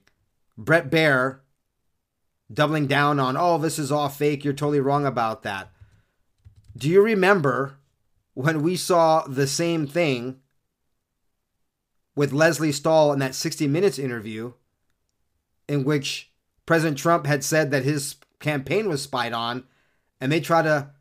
Bret 0.58 0.92
Baier 0.92 1.40
doubling 2.54 2.88
down 2.88 3.22
on, 3.22 3.38
oh, 3.38 3.58
this 3.58 3.80
is 3.80 3.90
all 3.90 4.10
fake. 4.10 4.44
You're 4.44 4.54
totally 4.54 4.82
wrong 4.82 5.06
about 5.06 5.44
that. 5.44 5.72
Do 6.76 6.90
you 6.90 7.02
remember 7.02 7.78
when 8.38 8.62
we 8.62 8.76
saw 8.76 9.24
the 9.24 9.48
same 9.48 9.88
thing 9.88 10.40
with 12.16 12.32
Lesley 12.32 12.72
Stahl 12.72 13.12
in 13.12 13.18
that 13.18 13.34
60 13.34 13.68
Minutes 13.68 13.98
interview, 13.98 14.54
in 15.68 15.84
which 15.84 16.32
President 16.68 17.00
Trump 17.00 17.26
had 17.26 17.44
said 17.44 17.72
that 17.72 17.84
his 17.84 18.16
campaign 18.40 18.90
was 18.90 19.02
spied 19.02 19.34
on, 19.34 19.64
and 20.22 20.32
they 20.32 20.40
try 20.40 20.62
to 20.62 20.92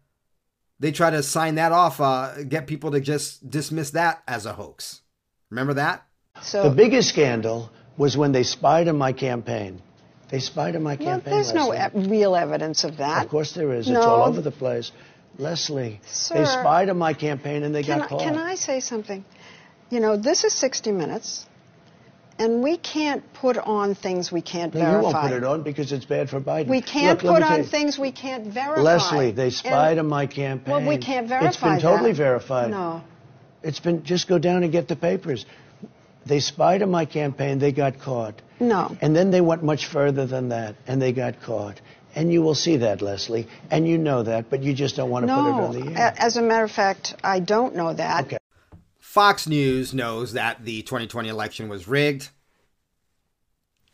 they 0.81 0.91
try 0.91 1.11
to 1.11 1.23
sign 1.23 1.57
that 1.57 1.73
off, 1.73 2.01
uh, 2.01 2.43
get 2.45 2.67
people 2.67 2.91
to 2.93 3.01
just 3.01 3.51
dismiss 3.51 3.91
that 3.91 4.23
as 4.27 4.47
a 4.47 4.55
hoax. 4.55 5.03
Remember 5.51 5.75
that? 5.75 6.07
So 6.41 6.71
the 6.71 6.75
biggest 6.75 7.11
scandal 7.11 7.71
was 7.99 8.17
when 8.17 8.33
they 8.33 8.45
spied 8.45 8.89
on 8.89 8.97
my 8.97 9.13
campaign. 9.13 9.83
They 10.31 10.41
spied 10.41 10.75
on 10.75 10.83
my 10.83 10.97
well, 10.97 11.07
campaign. 11.07 11.35
There's 11.35 11.53
no 11.53 11.75
e- 11.75 12.09
real 12.09 12.35
evidence 12.35 12.85
of 12.85 12.97
that. 12.97 13.25
Of 13.25 13.31
course 13.31 13.53
there 13.53 13.75
is. 13.75 13.89
No. 13.89 13.99
It's 13.99 14.07
all 14.07 14.25
over 14.25 14.41
the 14.41 14.51
place. 14.51 14.91
Lesley, 15.39 16.01
Sir, 16.11 16.35
they 16.39 16.45
spied 16.45 16.89
on 16.89 16.99
my 16.99 17.13
campaign 17.15 17.63
and 17.63 17.75
they 17.75 17.83
got 17.83 18.03
I- 18.03 18.07
caught. 18.09 18.21
can 18.21 18.39
I 18.39 18.55
say 18.55 18.81
something? 18.81 19.25
You 19.91 20.01
know, 20.01 20.17
this 20.17 20.45
is 20.45 20.53
60 20.53 20.93
Minutes, 20.93 21.47
and 22.39 22.63
we 22.63 22.77
can't 22.77 23.23
put 23.35 23.57
on 23.57 23.95
things 23.95 24.33
we 24.33 24.41
can't 24.43 24.75
no, 24.75 24.81
verify. 24.81 24.97
you 24.99 25.05
won't 25.05 25.23
put 25.29 25.33
it 25.33 25.45
on 25.45 25.63
because 25.63 25.93
it's 25.93 26.05
bad 26.05 26.29
for 26.29 26.41
Biden. 26.41 26.69
We 26.69 26.81
can't 26.83 27.23
Look, 27.23 27.35
put 27.37 27.43
on 27.43 27.65
things 27.65 27.99
we 27.99 28.13
can't 28.13 28.47
verify. 28.47 28.81
Lesley, 28.83 29.31
they 29.31 29.45
And- 29.45 29.53
spied 29.53 29.99
on 29.99 30.07
my 30.09 30.27
campaign. 30.27 30.73
Well, 30.73 30.87
we 30.87 30.99
can't 30.99 31.29
verify 31.29 31.49
It's 31.49 31.57
been 31.59 31.81
totally 31.81 32.13
that. 32.13 32.17
verified. 32.17 32.71
No. 32.71 33.03
It's 33.63 33.79
been 33.81 34.03
just 34.05 34.29
go 34.29 34.39
down 34.39 34.63
and 34.65 34.73
get 34.73 34.89
the 34.89 34.97
papers. 34.97 35.47
They 36.25 36.41
spied 36.41 36.83
on 36.83 36.91
my 36.91 37.05
campaign. 37.05 37.59
They 37.61 37.71
got 37.73 38.01
caught. 38.01 38.43
No. 38.59 38.97
And 39.01 39.15
then 39.15 39.31
they 39.31 39.41
went 39.41 39.63
much 39.63 39.87
further 39.87 40.27
than 40.27 40.49
that, 40.49 40.75
and 40.87 41.01
they 41.01 41.13
got 41.13 41.41
caught. 41.43 41.81
And 42.17 42.33
you 42.33 42.41
will 42.43 42.55
see 42.55 42.79
that, 42.79 43.03
Lesley, 43.03 43.47
and 43.71 43.87
you 43.87 43.99
know 43.99 44.23
that, 44.23 44.49
but 44.51 44.63
you 44.63 44.73
just 44.73 44.97
don't 44.97 45.11
want 45.11 45.27
to 45.29 45.35
put 45.35 45.47
it 45.49 45.53
on 45.53 45.73
the 45.95 46.01
air. 46.01 46.15
A- 46.17 46.23
As 46.23 46.37
a 46.39 46.43
matter 46.43 46.65
of 46.65 46.71
fact, 46.73 47.15
I 47.23 47.39
don't 47.41 47.77
know 47.77 47.93
that. 47.93 48.25
Okay. 48.25 48.39
Fox 48.99 49.47
News 49.47 49.93
knows 49.93 50.33
that 50.33 50.65
the 50.65 50.81
2020 50.83 51.29
election 51.29 51.69
was 51.69 51.87
rigged 51.87 52.31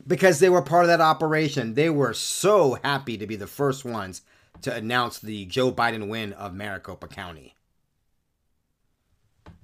because 0.07 0.39
they 0.39 0.49
were 0.49 0.63
part 0.63 0.85
of 0.85 0.89
that 0.89 1.01
operation. 1.01 1.75
They 1.75 1.91
were 1.91 2.15
so 2.15 2.79
happy 2.85 3.17
to 3.19 3.27
be 3.27 3.35
the 3.37 3.47
first 3.49 3.85
ones 3.85 4.23
to 4.63 4.73
announce 4.73 5.19
the 5.19 5.45
Joe 5.47 5.73
Biden 5.73 6.09
win 6.09 6.33
of 6.33 6.55
Maricopa 6.55 7.09
County. 7.09 7.55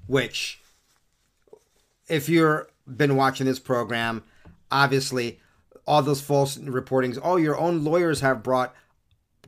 Which, 0.07 0.61
if 2.09 2.29
you've 2.29 2.67
been 2.87 3.15
watching 3.17 3.47
this 3.47 3.59
program, 3.59 4.25
obviously 4.71 5.39
all 5.89 6.03
those 6.03 6.21
false 6.21 6.59
reportings, 6.59 7.19
all 7.21 7.39
your 7.39 7.59
own 7.59 7.83
lawyers 7.83 8.21
have 8.21 8.43
brought 8.43 8.75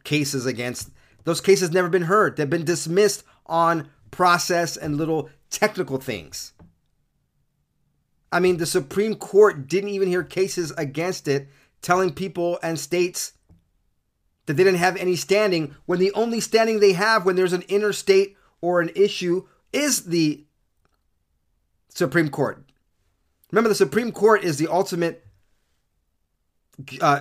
cases 0.03 0.47
against 0.47 0.91
those 1.25 1.41
cases 1.41 1.71
never 1.71 1.89
been 1.89 2.03
heard. 2.03 2.37
They've 2.37 2.49
been 2.49 2.65
dismissed 2.65 3.25
on 3.45 3.91
process 4.11 4.77
and 4.77 4.97
little 4.97 5.29
technical 5.51 5.99
things. 5.99 6.55
I 8.33 8.41
mean, 8.41 8.57
the 8.57 8.67
Supreme 8.67 9.17
Court 9.17 9.69
didn't 9.69 9.91
even 9.91 10.09
hear 10.09 10.23
cases 10.23 10.73
against 10.79 11.29
it, 11.29 11.49
telling 11.83 12.15
people 12.15 12.59
and 12.63 12.79
states 12.79 13.33
that 14.47 14.55
they 14.55 14.65
didn't 14.65 14.79
have 14.79 14.97
any 14.97 15.17
standing 15.17 15.75
when 15.87 15.99
the 15.99 16.13
only 16.13 16.41
standing 16.41 16.81
they 16.81 16.93
have 16.93 17.27
when 17.27 17.37
there's 17.37 17.53
an 17.53 17.65
interstate 17.69 18.37
or 18.61 18.81
an 18.81 18.91
issue 18.95 19.47
is 19.73 20.07
the 20.07 20.45
Supreme 21.89 22.29
Court. 22.29 22.65
Remember, 23.51 23.69
the 23.69 23.75
Supreme 23.75 24.13
Court 24.13 24.45
is 24.45 24.59
the 24.59 24.69
ultimate 24.69 25.27
uh, 27.01 27.21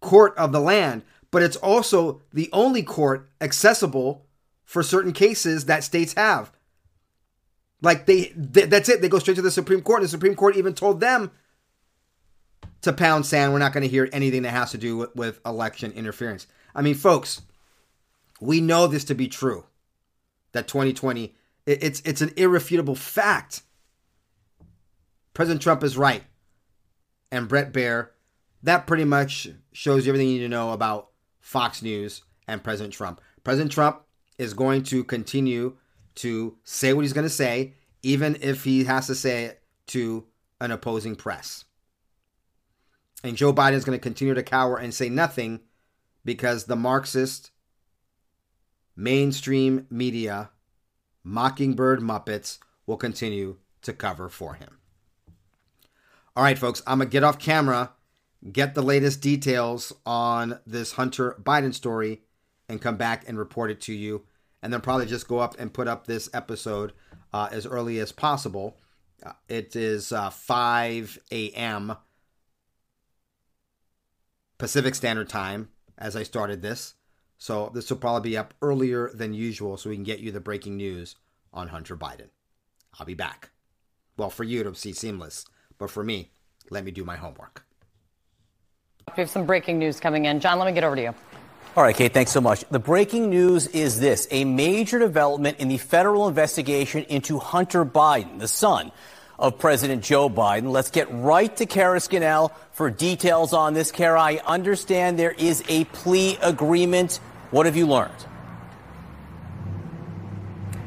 court 0.00 0.34
of 0.36 0.52
the 0.52 0.60
land, 0.60 1.02
but 1.30 1.42
it's 1.42 1.56
also 1.56 2.22
the 2.32 2.48
only 2.52 2.82
court 2.82 3.30
accessible 3.40 4.26
for 4.64 4.82
certain 4.82 5.12
cases 5.12 5.66
that 5.66 5.84
states 5.84 6.14
have. 6.14 6.52
Like 7.82 8.06
they, 8.06 8.26
th- 8.26 8.68
that's 8.68 8.88
it. 8.88 9.00
They 9.00 9.08
go 9.08 9.18
straight 9.18 9.36
to 9.36 9.42
the 9.42 9.50
Supreme 9.50 9.80
Court. 9.82 10.00
And 10.00 10.04
the 10.04 10.10
Supreme 10.10 10.34
Court 10.34 10.56
even 10.56 10.74
told 10.74 11.00
them 11.00 11.30
to 12.82 12.92
pound 12.92 13.26
sand. 13.26 13.52
We're 13.52 13.58
not 13.58 13.72
going 13.72 13.82
to 13.82 13.88
hear 13.88 14.08
anything 14.12 14.42
that 14.42 14.50
has 14.50 14.70
to 14.72 14.78
do 14.78 14.96
with, 14.98 15.16
with 15.16 15.40
election 15.46 15.92
interference. 15.92 16.46
I 16.74 16.82
mean, 16.82 16.94
folks, 16.94 17.42
we 18.40 18.60
know 18.60 18.86
this 18.86 19.04
to 19.04 19.14
be 19.14 19.28
true. 19.28 19.64
That 20.52 20.68
2020, 20.68 21.34
it- 21.66 21.82
it's 21.82 22.00
it's 22.04 22.20
an 22.20 22.32
irrefutable 22.36 22.94
fact. 22.96 23.62
President 25.32 25.62
Trump 25.62 25.82
is 25.84 25.96
right, 25.96 26.24
and 27.30 27.48
Bret 27.48 27.72
Baier. 27.72 28.08
That 28.62 28.86
pretty 28.86 29.04
much 29.04 29.48
shows 29.72 30.04
you 30.04 30.10
everything 30.10 30.28
you 30.28 30.38
need 30.38 30.44
to 30.44 30.48
know 30.48 30.72
about 30.72 31.08
Fox 31.40 31.82
News 31.82 32.22
and 32.46 32.62
President 32.62 32.92
Trump. 32.92 33.20
President 33.42 33.72
Trump 33.72 34.02
is 34.38 34.54
going 34.54 34.82
to 34.84 35.04
continue 35.04 35.76
to 36.16 36.56
say 36.64 36.92
what 36.92 37.02
he's 37.02 37.12
going 37.12 37.26
to 37.26 37.30
say, 37.30 37.74
even 38.02 38.36
if 38.40 38.64
he 38.64 38.84
has 38.84 39.06
to 39.06 39.14
say 39.14 39.44
it 39.44 39.62
to 39.88 40.26
an 40.60 40.70
opposing 40.70 41.16
press. 41.16 41.64
And 43.22 43.36
Joe 43.36 43.52
Biden 43.52 43.74
is 43.74 43.84
going 43.84 43.98
to 43.98 44.02
continue 44.02 44.34
to 44.34 44.42
cower 44.42 44.76
and 44.76 44.92
say 44.94 45.08
nothing 45.08 45.60
because 46.24 46.64
the 46.64 46.76
Marxist 46.76 47.50
mainstream 48.96 49.86
media, 49.90 50.50
Mockingbird 51.24 52.00
Muppets, 52.00 52.58
will 52.86 52.96
continue 52.96 53.56
to 53.82 53.92
cover 53.92 54.28
for 54.28 54.54
him. 54.54 54.78
All 56.36 56.44
right, 56.44 56.58
folks, 56.58 56.82
I'm 56.86 56.98
going 56.98 57.08
to 57.08 57.12
get 57.12 57.24
off 57.24 57.38
camera, 57.38 57.92
get 58.52 58.74
the 58.74 58.82
latest 58.82 59.20
details 59.20 59.92
on 60.06 60.58
this 60.66 60.92
Hunter 60.92 61.36
Biden 61.42 61.74
story, 61.74 62.22
and 62.68 62.80
come 62.80 62.96
back 62.96 63.28
and 63.28 63.38
report 63.38 63.70
it 63.70 63.80
to 63.82 63.92
you. 63.92 64.24
And 64.62 64.72
then 64.72 64.80
probably 64.80 65.06
just 65.06 65.26
go 65.26 65.38
up 65.38 65.58
and 65.58 65.72
put 65.72 65.88
up 65.88 66.06
this 66.06 66.28
episode 66.32 66.92
uh, 67.32 67.48
as 67.50 67.66
early 67.66 67.98
as 67.98 68.12
possible. 68.12 68.76
Uh, 69.24 69.32
it 69.48 69.74
is 69.74 70.12
uh, 70.12 70.30
5 70.30 71.18
a.m. 71.32 71.96
Pacific 74.58 74.94
Standard 74.94 75.28
Time 75.28 75.70
as 75.98 76.14
I 76.14 76.22
started 76.22 76.62
this. 76.62 76.94
So 77.38 77.70
this 77.74 77.88
will 77.88 77.96
probably 77.96 78.30
be 78.30 78.36
up 78.36 78.52
earlier 78.60 79.10
than 79.14 79.32
usual 79.32 79.78
so 79.78 79.88
we 79.88 79.96
can 79.96 80.04
get 80.04 80.20
you 80.20 80.30
the 80.30 80.40
breaking 80.40 80.76
news 80.76 81.16
on 81.52 81.68
Hunter 81.68 81.96
Biden. 81.96 82.28
I'll 82.98 83.06
be 83.06 83.14
back. 83.14 83.50
Well, 84.16 84.30
for 84.30 84.44
you, 84.44 84.60
it'll 84.60 84.74
see 84.74 84.92
seamless. 84.92 85.46
But 85.78 85.90
for 85.90 86.04
me, 86.04 86.32
let 86.70 86.84
me 86.84 86.90
do 86.90 87.04
my 87.04 87.16
homework. 87.16 87.64
We 89.16 89.22
have 89.22 89.30
some 89.30 89.46
breaking 89.46 89.78
news 89.78 90.00
coming 90.00 90.24
in. 90.24 90.40
John, 90.40 90.58
let 90.58 90.66
me 90.66 90.72
get 90.72 90.84
over 90.84 90.96
to 90.96 91.02
you. 91.02 91.14
All 91.76 91.84
right, 91.84 91.94
Kate, 91.94 92.12
thanks 92.12 92.32
so 92.32 92.40
much. 92.40 92.64
The 92.70 92.80
breaking 92.80 93.30
news 93.30 93.68
is 93.68 94.00
this 94.00 94.26
a 94.30 94.44
major 94.44 94.98
development 94.98 95.58
in 95.58 95.68
the 95.68 95.78
federal 95.78 96.26
investigation 96.26 97.04
into 97.04 97.38
Hunter 97.38 97.84
Biden, 97.84 98.40
the 98.40 98.48
son 98.48 98.90
of 99.38 99.58
President 99.58 100.02
Joe 100.02 100.28
Biden. 100.28 100.70
Let's 100.72 100.90
get 100.90 101.06
right 101.12 101.54
to 101.56 101.66
Kara 101.66 102.00
Scannell 102.00 102.52
for 102.72 102.90
details 102.90 103.52
on 103.52 103.74
this. 103.74 103.92
Kara, 103.92 104.20
I 104.20 104.40
understand 104.44 105.18
there 105.18 105.30
is 105.30 105.62
a 105.68 105.84
plea 105.84 106.36
agreement. 106.42 107.20
What 107.50 107.66
have 107.66 107.76
you 107.76 107.86
learned? 107.86 108.26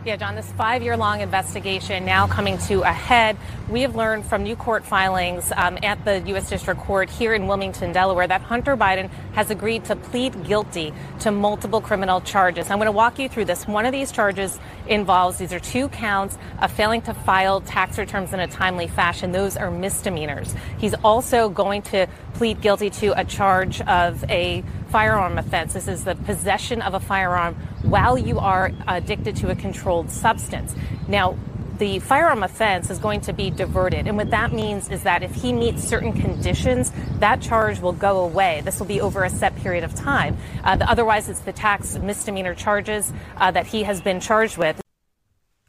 Yeah, 0.05 0.17
John, 0.17 0.35
this 0.35 0.51
five 0.51 0.83
year 0.83 0.97
long 0.97 1.21
investigation 1.21 2.03
now 2.03 2.27
coming 2.27 2.57
to 2.67 2.81
a 2.81 2.91
head. 2.91 3.37
We 3.69 3.83
have 3.83 3.95
learned 3.95 4.25
from 4.25 4.43
new 4.43 4.57
court 4.57 4.83
filings 4.85 5.49
um, 5.55 5.77
at 5.81 6.03
the 6.03 6.19
U.S. 6.27 6.49
District 6.49 6.81
Court 6.81 7.09
here 7.09 7.33
in 7.33 7.47
Wilmington, 7.47 7.93
Delaware, 7.93 8.27
that 8.27 8.41
Hunter 8.41 8.75
Biden 8.75 9.09
has 9.31 9.49
agreed 9.49 9.85
to 9.85 9.95
plead 9.95 10.43
guilty 10.43 10.93
to 11.21 11.31
multiple 11.31 11.79
criminal 11.79 12.19
charges. 12.19 12.69
I'm 12.69 12.79
going 12.79 12.87
to 12.87 12.91
walk 12.91 13.17
you 13.17 13.29
through 13.29 13.45
this. 13.45 13.65
One 13.65 13.85
of 13.85 13.93
these 13.93 14.11
charges 14.11 14.59
involves 14.87 15.37
these 15.37 15.53
are 15.53 15.59
two 15.61 15.87
counts 15.87 16.37
of 16.61 16.69
failing 16.69 17.01
to 17.03 17.13
file 17.13 17.61
tax 17.61 17.97
returns 17.97 18.33
in 18.33 18.41
a 18.41 18.47
timely 18.47 18.87
fashion. 18.87 19.31
Those 19.31 19.55
are 19.55 19.71
misdemeanors. 19.71 20.53
He's 20.79 20.95
also 20.95 21.47
going 21.47 21.81
to 21.83 22.07
plead 22.33 22.59
guilty 22.59 22.89
to 22.89 23.17
a 23.17 23.23
charge 23.23 23.79
of 23.79 24.29
a 24.29 24.65
firearm 24.89 25.37
offense. 25.37 25.73
This 25.73 25.87
is 25.87 26.03
the 26.03 26.15
possession 26.15 26.81
of 26.81 26.93
a 26.93 26.99
firearm 26.99 27.55
while 27.83 28.17
you 28.17 28.39
are 28.39 28.71
addicted 28.87 29.35
to 29.37 29.51
a 29.51 29.55
controlled 29.55 30.09
substance. 30.09 30.75
Now, 31.07 31.37
the 31.77 31.99
firearm 31.99 32.43
offense 32.43 32.89
is 32.89 32.99
going 32.99 33.21
to 33.21 33.33
be 33.33 33.49
diverted. 33.49 34.07
And 34.07 34.15
what 34.15 34.29
that 34.29 34.53
means 34.53 34.89
is 34.89 35.03
that 35.03 35.23
if 35.23 35.33
he 35.33 35.51
meets 35.51 35.83
certain 35.83 36.13
conditions, 36.13 36.91
that 37.19 37.41
charge 37.41 37.79
will 37.79 37.93
go 37.93 38.23
away. 38.23 38.61
This 38.63 38.79
will 38.79 38.87
be 38.87 39.01
over 39.01 39.23
a 39.23 39.29
set 39.29 39.55
period 39.57 39.83
of 39.83 39.93
time. 39.95 40.37
Uh, 40.63 40.75
the, 40.75 40.89
otherwise, 40.89 41.29
it's 41.29 41.39
the 41.39 41.51
tax 41.51 41.97
misdemeanor 41.97 42.55
charges 42.55 43.11
uh, 43.37 43.51
that 43.51 43.67
he 43.67 43.83
has 43.83 44.01
been 44.01 44.19
charged 44.19 44.57
with. 44.57 44.81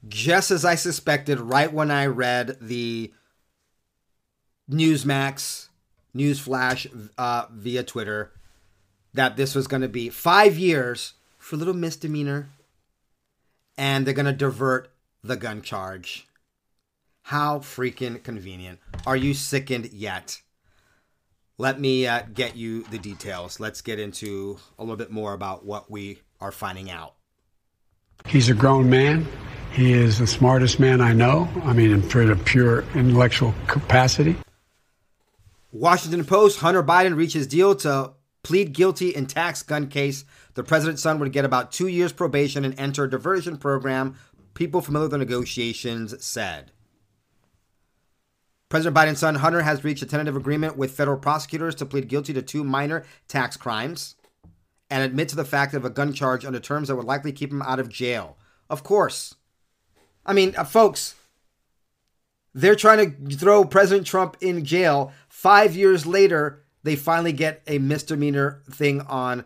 Just 0.06 0.50
as 0.50 0.64
I 0.64 0.74
suspected, 0.74 1.40
right 1.40 1.72
when 1.72 1.90
I 1.90 2.06
read 2.06 2.58
the 2.60 3.12
Newsmax 4.70 5.68
news 6.12 6.38
flash 6.38 6.86
uh, 7.18 7.46
via 7.50 7.82
Twitter 7.82 8.32
that 9.14 9.36
this 9.36 9.54
was 9.54 9.66
going 9.66 9.82
to 9.82 9.88
be 9.88 10.10
five 10.10 10.58
years 10.58 11.14
for 11.44 11.56
a 11.56 11.58
little 11.58 11.74
misdemeanor, 11.74 12.48
and 13.76 14.06
they're 14.06 14.14
going 14.14 14.24
to 14.24 14.32
divert 14.32 14.90
the 15.22 15.36
gun 15.36 15.60
charge. 15.60 16.26
How 17.20 17.58
freaking 17.58 18.22
convenient. 18.22 18.78
Are 19.06 19.14
you 19.14 19.34
sickened 19.34 19.92
yet? 19.92 20.40
Let 21.58 21.78
me 21.78 22.06
uh, 22.06 22.22
get 22.32 22.56
you 22.56 22.84
the 22.84 22.98
details. 22.98 23.60
Let's 23.60 23.82
get 23.82 24.00
into 24.00 24.58
a 24.78 24.82
little 24.82 24.96
bit 24.96 25.10
more 25.10 25.34
about 25.34 25.66
what 25.66 25.90
we 25.90 26.18
are 26.40 26.50
finding 26.50 26.90
out. 26.90 27.12
He's 28.26 28.48
a 28.48 28.54
grown 28.54 28.88
man. 28.88 29.26
He 29.70 29.92
is 29.92 30.20
the 30.20 30.26
smartest 30.26 30.80
man 30.80 31.02
I 31.02 31.12
know. 31.12 31.46
I 31.64 31.74
mean, 31.74 32.00
for 32.00 32.24
the 32.24 32.36
pure 32.36 32.84
intellectual 32.94 33.54
capacity. 33.66 34.36
Washington 35.72 36.24
Post 36.24 36.60
Hunter 36.60 36.82
Biden 36.82 37.14
reaches 37.16 37.46
deal 37.46 37.74
to 37.76 38.14
plead 38.44 38.72
guilty 38.72 39.08
in 39.08 39.26
tax 39.26 39.62
gun 39.62 39.88
case. 39.88 40.24
The 40.54 40.62
president's 40.62 41.02
son 41.02 41.18
would 41.18 41.32
get 41.32 41.44
about 41.44 41.72
two 41.72 41.88
years 41.88 42.12
probation 42.12 42.64
and 42.64 42.78
enter 42.78 43.04
a 43.04 43.10
diversion 43.10 43.56
program 43.56 44.14
people 44.54 44.80
familiar 44.80 45.06
with 45.06 45.10
the 45.10 45.18
negotiations 45.18 46.24
said. 46.24 46.70
President 48.68 48.96
Biden's 48.96 49.18
son 49.18 49.36
Hunter 49.36 49.62
has 49.62 49.84
reached 49.84 50.02
a 50.02 50.06
tentative 50.06 50.36
agreement 50.36 50.76
with 50.76 50.96
federal 50.96 51.18
prosecutors 51.18 51.74
to 51.76 51.86
plead 51.86 52.08
guilty 52.08 52.32
to 52.32 52.42
two 52.42 52.64
minor 52.64 53.04
tax 53.28 53.56
crimes 53.56 54.16
and 54.90 55.02
admit 55.02 55.28
to 55.28 55.36
the 55.36 55.44
fact 55.44 55.74
of 55.74 55.84
a 55.84 55.90
gun 55.90 56.12
charge 56.12 56.44
under 56.44 56.60
terms 56.60 56.88
that 56.88 56.96
would 56.96 57.06
likely 57.06 57.32
keep 57.32 57.50
him 57.50 57.62
out 57.62 57.80
of 57.80 57.88
jail. 57.88 58.36
Of 58.70 58.82
course. 58.82 59.34
I 60.26 60.32
mean, 60.32 60.54
uh, 60.56 60.64
folks, 60.64 61.14
they're 62.54 62.76
trying 62.76 63.28
to 63.28 63.36
throw 63.36 63.64
President 63.64 64.06
Trump 64.06 64.36
in 64.40 64.64
jail. 64.64 65.12
Five 65.28 65.76
years 65.76 66.06
later, 66.06 66.63
they 66.84 66.94
finally 66.94 67.32
get 67.32 67.62
a 67.66 67.78
misdemeanor 67.78 68.62
thing 68.70 69.00
on 69.02 69.44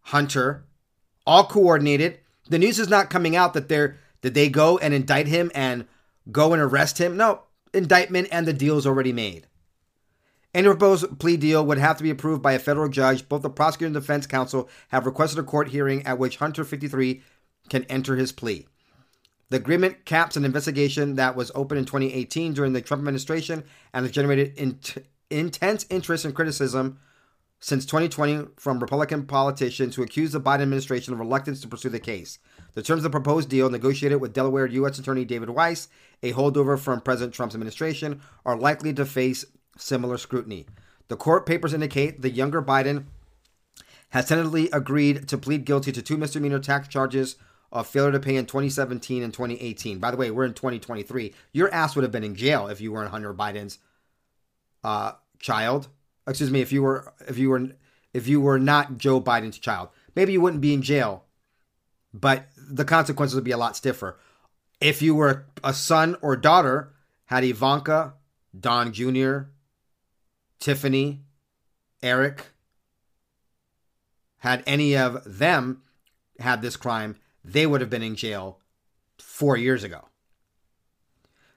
Hunter, 0.00 0.64
all 1.26 1.44
coordinated. 1.44 2.18
The 2.48 2.58
news 2.58 2.80
is 2.80 2.88
not 2.88 3.10
coming 3.10 3.36
out 3.36 3.54
that 3.54 3.68
they're 3.68 3.98
did 4.22 4.34
they 4.34 4.48
go 4.48 4.76
and 4.78 4.92
indict 4.92 5.28
him 5.28 5.50
and 5.54 5.86
go 6.30 6.52
and 6.52 6.60
arrest 6.60 6.98
him? 6.98 7.16
No, 7.16 7.42
indictment 7.72 8.28
and 8.32 8.46
the 8.46 8.52
deal 8.52 8.76
is 8.76 8.86
already 8.86 9.12
made. 9.12 9.46
Any 10.52 10.66
proposed 10.66 11.18
plea 11.20 11.36
deal 11.36 11.64
would 11.64 11.78
have 11.78 11.96
to 11.98 12.02
be 12.02 12.10
approved 12.10 12.42
by 12.42 12.52
a 12.52 12.58
federal 12.58 12.88
judge. 12.88 13.28
Both 13.28 13.42
the 13.42 13.50
prosecutor 13.50 13.86
and 13.86 13.94
defense 13.94 14.26
counsel 14.26 14.68
have 14.88 15.06
requested 15.06 15.38
a 15.38 15.44
court 15.44 15.68
hearing 15.68 16.04
at 16.04 16.18
which 16.18 16.38
Hunter 16.38 16.64
53 16.64 17.22
can 17.68 17.84
enter 17.84 18.16
his 18.16 18.32
plea. 18.32 18.66
The 19.50 19.56
agreement 19.56 20.04
caps 20.04 20.36
an 20.36 20.44
investigation 20.44 21.16
that 21.16 21.36
was 21.36 21.52
opened 21.54 21.78
in 21.78 21.84
2018 21.84 22.52
during 22.52 22.72
the 22.72 22.80
Trump 22.80 23.00
administration 23.00 23.64
and 23.92 24.04
has 24.04 24.12
generated 24.12 24.54
in- 24.56 24.78
intense 25.30 25.86
interest 25.88 26.24
and 26.24 26.34
criticism 26.34 26.98
since 27.60 27.84
2020 27.84 28.48
from 28.56 28.80
Republican 28.80 29.26
politicians 29.26 29.94
who 29.94 30.02
accuse 30.02 30.32
the 30.32 30.40
Biden 30.40 30.62
administration 30.62 31.12
of 31.12 31.20
reluctance 31.20 31.60
to 31.60 31.68
pursue 31.68 31.90
the 31.90 32.00
case. 32.00 32.38
The 32.74 32.82
terms 32.82 33.00
of 33.00 33.04
the 33.04 33.10
proposed 33.10 33.48
deal, 33.48 33.68
negotiated 33.68 34.20
with 34.20 34.32
Delaware 34.32 34.66
U.S. 34.66 34.98
Attorney 34.98 35.24
David 35.24 35.50
Weiss, 35.50 35.88
a 36.22 36.32
holdover 36.32 36.78
from 36.78 37.00
President 37.00 37.34
Trump's 37.34 37.54
administration, 37.54 38.22
are 38.46 38.56
likely 38.56 38.92
to 38.94 39.04
face 39.04 39.44
similar 39.76 40.16
scrutiny. 40.16 40.66
The 41.08 41.16
court 41.16 41.44
papers 41.44 41.74
indicate 41.74 42.22
the 42.22 42.30
younger 42.30 42.62
Biden 42.62 43.04
has 44.10 44.26
tentatively 44.26 44.70
agreed 44.72 45.28
to 45.28 45.38
plead 45.38 45.64
guilty 45.64 45.92
to 45.92 46.02
two 46.02 46.16
misdemeanor 46.16 46.58
tax 46.58 46.88
charges 46.88 47.36
of 47.72 47.86
failure 47.86 48.12
to 48.12 48.20
pay 48.20 48.36
in 48.36 48.46
2017 48.46 49.22
and 49.22 49.32
2018. 49.32 49.98
By 49.98 50.10
the 50.10 50.16
way, 50.16 50.30
we're 50.30 50.44
in 50.44 50.54
2023. 50.54 51.34
Your 51.52 51.72
ass 51.72 51.94
would 51.94 52.02
have 52.02 52.12
been 52.12 52.24
in 52.24 52.34
jail 52.34 52.68
if 52.68 52.80
you 52.80 52.92
weren't 52.92 53.10
Hunter 53.10 53.34
Biden's 53.34 53.78
uh, 54.84 55.12
child 55.38 55.88
excuse 56.30 56.50
me, 56.50 56.60
if 56.60 56.72
you 56.72 56.82
were 56.82 57.12
if 57.28 57.38
you 57.38 57.50
were 57.50 57.70
if 58.14 58.26
you 58.26 58.40
were 58.40 58.58
not 58.58 58.98
Joe 58.98 59.20
Biden's 59.20 59.58
child, 59.58 59.88
maybe 60.14 60.32
you 60.32 60.40
wouldn't 60.40 60.62
be 60.62 60.74
in 60.74 60.82
jail, 60.82 61.24
but 62.14 62.46
the 62.56 62.84
consequences 62.84 63.34
would 63.34 63.44
be 63.44 63.50
a 63.50 63.58
lot 63.58 63.76
stiffer. 63.76 64.18
If 64.80 65.02
you 65.02 65.14
were 65.14 65.46
a 65.62 65.74
son 65.74 66.16
or 66.22 66.36
daughter, 66.36 66.92
had 67.26 67.44
Ivanka, 67.44 68.14
Don 68.58 68.92
Jr., 68.92 69.40
Tiffany, 70.58 71.20
Eric, 72.02 72.46
had 74.38 74.62
any 74.66 74.96
of 74.96 75.22
them 75.26 75.82
had 76.38 76.62
this 76.62 76.76
crime, 76.76 77.16
they 77.44 77.66
would 77.66 77.82
have 77.82 77.90
been 77.90 78.02
in 78.02 78.16
jail 78.16 78.58
four 79.18 79.56
years 79.56 79.84
ago. 79.84 80.08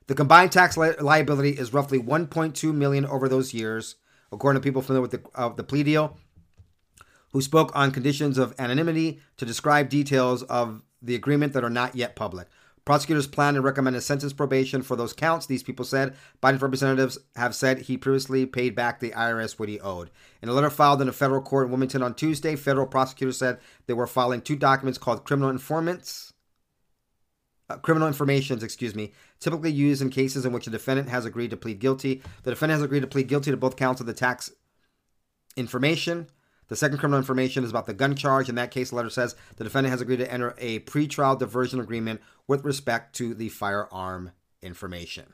The 0.08 0.16
combined 0.16 0.52
tax 0.52 0.78
li- 0.78 0.94
liability 1.00 1.52
is 1.52 1.74
roughly 1.74 2.00
1.2 2.00 2.74
million 2.74 3.06
over 3.06 3.30
those 3.30 3.54
years 3.54 3.96
according 4.34 4.62
to 4.62 4.64
people 4.66 4.82
familiar 4.82 5.02
with 5.02 5.12
the, 5.12 5.22
uh, 5.36 5.50
the 5.50 5.64
plea 5.64 5.84
deal, 5.84 6.18
who 7.32 7.42
spoke 7.42 7.72
on 7.76 7.92
conditions 7.92 8.38
of 8.38 8.54
anonymity 8.60 9.20
to 9.38 9.46
describe 9.46 9.90
details 9.90 10.44
of 10.44 10.82
the 11.02 11.16
agreement 11.16 11.54
that 11.54 11.64
are 11.64 11.70
not 11.70 11.96
yet 11.96 12.16
public. 12.16 12.48
Prosecutors 12.86 13.28
plan 13.28 13.54
to 13.54 13.62
recommend 13.62 13.96
a 13.96 14.02
sentence 14.02 14.34
probation 14.34 14.82
for 14.82 14.98
those 14.98 15.14
counts. 15.14 15.46
These 15.46 15.64
people 15.64 15.86
said 15.86 16.16
Biden's 16.42 16.62
representatives 16.62 17.18
have 17.38 17.56
said 17.56 17.80
he 17.80 17.98
previously 17.98 18.46
paid 18.46 18.76
back 18.76 19.00
the 19.00 19.12
IRS 19.12 19.58
what 19.58 19.70
he 19.70 19.80
owed. 19.80 20.10
In 20.42 20.50
a 20.50 20.54
letter 20.54 20.70
filed 20.70 21.02
in 21.02 21.08
a 21.08 21.14
federal 21.14 21.42
court 21.42 21.68
in 21.68 21.72
Wilmington 21.72 22.04
on 22.04 22.14
Tuesday, 22.14 22.58
federal 22.58 22.86
prosecutors 22.86 23.38
said 23.38 23.60
they 23.88 23.94
were 23.94 24.06
filing 24.06 24.42
two 24.42 24.58
documents 24.58 24.98
called 24.98 25.24
criminal 25.24 25.50
informants 25.50 26.34
uh, 27.70 27.78
criminal 27.78 28.08
informations, 28.08 28.62
excuse 28.62 28.94
me, 28.94 29.14
typically 29.44 29.72
used 29.72 30.02
in 30.02 30.10
cases 30.10 30.46
in 30.46 30.54
which 30.54 30.68
a 30.68 30.72
defendant 30.72 31.10
has 31.10 31.26
agreed 31.26 31.52
to 31.52 31.58
plead 31.58 31.80
guilty. 31.80 32.22
The 32.44 32.52
defendant 32.52 32.80
has 32.80 32.86
agreed 32.86 33.02
to 33.02 33.08
plead 33.08 33.28
guilty 33.28 33.52
to 33.52 33.58
both 33.58 33.76
counts 33.76 34.02
of 34.02 34.08
the 34.08 34.14
tax 34.14 34.52
information. 35.56 36.28
The 36.70 36.76
second 36.76 36.98
criminal 36.98 37.20
information 37.20 37.64
is 37.64 37.70
about 37.70 37.86
the 37.86 37.94
gun 37.94 38.16
charge. 38.16 38.50
In 38.50 38.56
that 38.56 38.72
case, 38.72 38.90
the 38.90 38.96
letter 38.96 39.10
says 39.10 39.36
the 39.58 39.64
defendant 39.64 39.92
has 39.92 40.02
agreed 40.02 40.18
to 40.18 40.32
enter 40.32 40.56
a 40.58 40.80
pretrial 40.80 41.38
diversion 41.38 41.80
agreement 41.80 42.22
with 42.48 42.64
respect 42.64 43.16
to 43.18 43.34
the 43.34 43.50
firearm 43.50 44.32
information. 44.62 45.26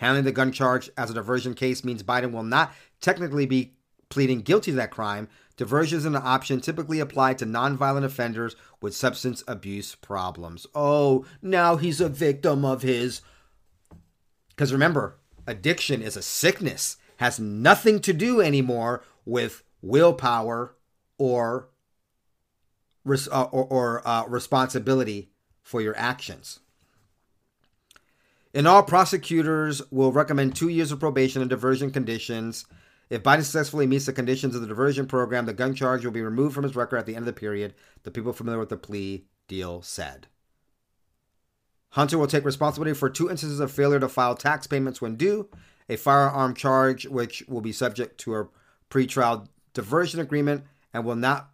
Handling 0.00 0.24
the 0.24 0.32
gun 0.32 0.50
charge 0.50 0.90
as 0.96 1.10
a 1.10 1.14
diversion 1.14 1.54
case 1.54 1.84
means 1.84 2.02
Biden 2.02 2.32
will 2.32 2.42
not 2.42 2.72
technically 3.00 3.46
be 3.46 3.76
pleading 4.08 4.40
guilty 4.40 4.70
to 4.72 4.76
that 4.76 4.90
crime, 4.90 5.28
Diversion 5.56 5.98
is 5.98 6.04
an 6.04 6.16
option 6.16 6.60
typically 6.60 6.98
applied 6.98 7.38
to 7.38 7.46
nonviolent 7.46 8.04
offenders 8.04 8.56
with 8.80 8.94
substance 8.94 9.44
abuse 9.46 9.94
problems. 9.94 10.66
Oh, 10.74 11.24
now 11.40 11.76
he's 11.76 12.00
a 12.00 12.08
victim 12.08 12.64
of 12.64 12.82
his. 12.82 13.20
Because 14.50 14.72
remember, 14.72 15.16
addiction 15.46 16.02
is 16.02 16.16
a 16.16 16.22
sickness, 16.22 16.96
has 17.18 17.38
nothing 17.38 18.00
to 18.00 18.12
do 18.12 18.40
anymore 18.40 19.04
with 19.24 19.62
willpower 19.80 20.74
or, 21.18 21.68
uh, 23.08 23.42
or, 23.42 23.64
or 23.64 24.08
uh, 24.08 24.26
responsibility 24.26 25.30
for 25.62 25.80
your 25.80 25.96
actions. 25.96 26.60
In 28.52 28.66
all, 28.66 28.82
prosecutors 28.82 29.82
will 29.90 30.12
recommend 30.12 30.54
two 30.54 30.68
years 30.68 30.92
of 30.92 31.00
probation 31.00 31.42
and 31.42 31.50
diversion 31.50 31.90
conditions 31.90 32.66
if 33.14 33.22
Biden 33.22 33.44
successfully 33.44 33.86
meets 33.86 34.06
the 34.06 34.12
conditions 34.12 34.56
of 34.56 34.60
the 34.60 34.66
diversion 34.66 35.06
program, 35.06 35.46
the 35.46 35.52
gun 35.52 35.72
charge 35.72 36.04
will 36.04 36.10
be 36.10 36.20
removed 36.20 36.52
from 36.52 36.64
his 36.64 36.74
record 36.74 36.96
at 36.96 37.06
the 37.06 37.14
end 37.14 37.22
of 37.22 37.26
the 37.26 37.32
period, 37.32 37.72
the 38.02 38.10
people 38.10 38.32
familiar 38.32 38.58
with 38.58 38.70
the 38.70 38.76
plea 38.76 39.24
deal 39.46 39.82
said. 39.82 40.26
Hunter 41.90 42.18
will 42.18 42.26
take 42.26 42.44
responsibility 42.44 42.92
for 42.92 43.08
two 43.08 43.30
instances 43.30 43.60
of 43.60 43.70
failure 43.70 44.00
to 44.00 44.08
file 44.08 44.34
tax 44.34 44.66
payments 44.66 45.00
when 45.00 45.14
due, 45.14 45.48
a 45.88 45.94
firearm 45.94 46.54
charge 46.54 47.06
which 47.06 47.44
will 47.46 47.60
be 47.60 47.70
subject 47.70 48.18
to 48.18 48.34
a 48.34 48.48
pretrial 48.90 49.46
diversion 49.74 50.18
agreement 50.18 50.64
and 50.92 51.04
will 51.04 51.14
not 51.14 51.50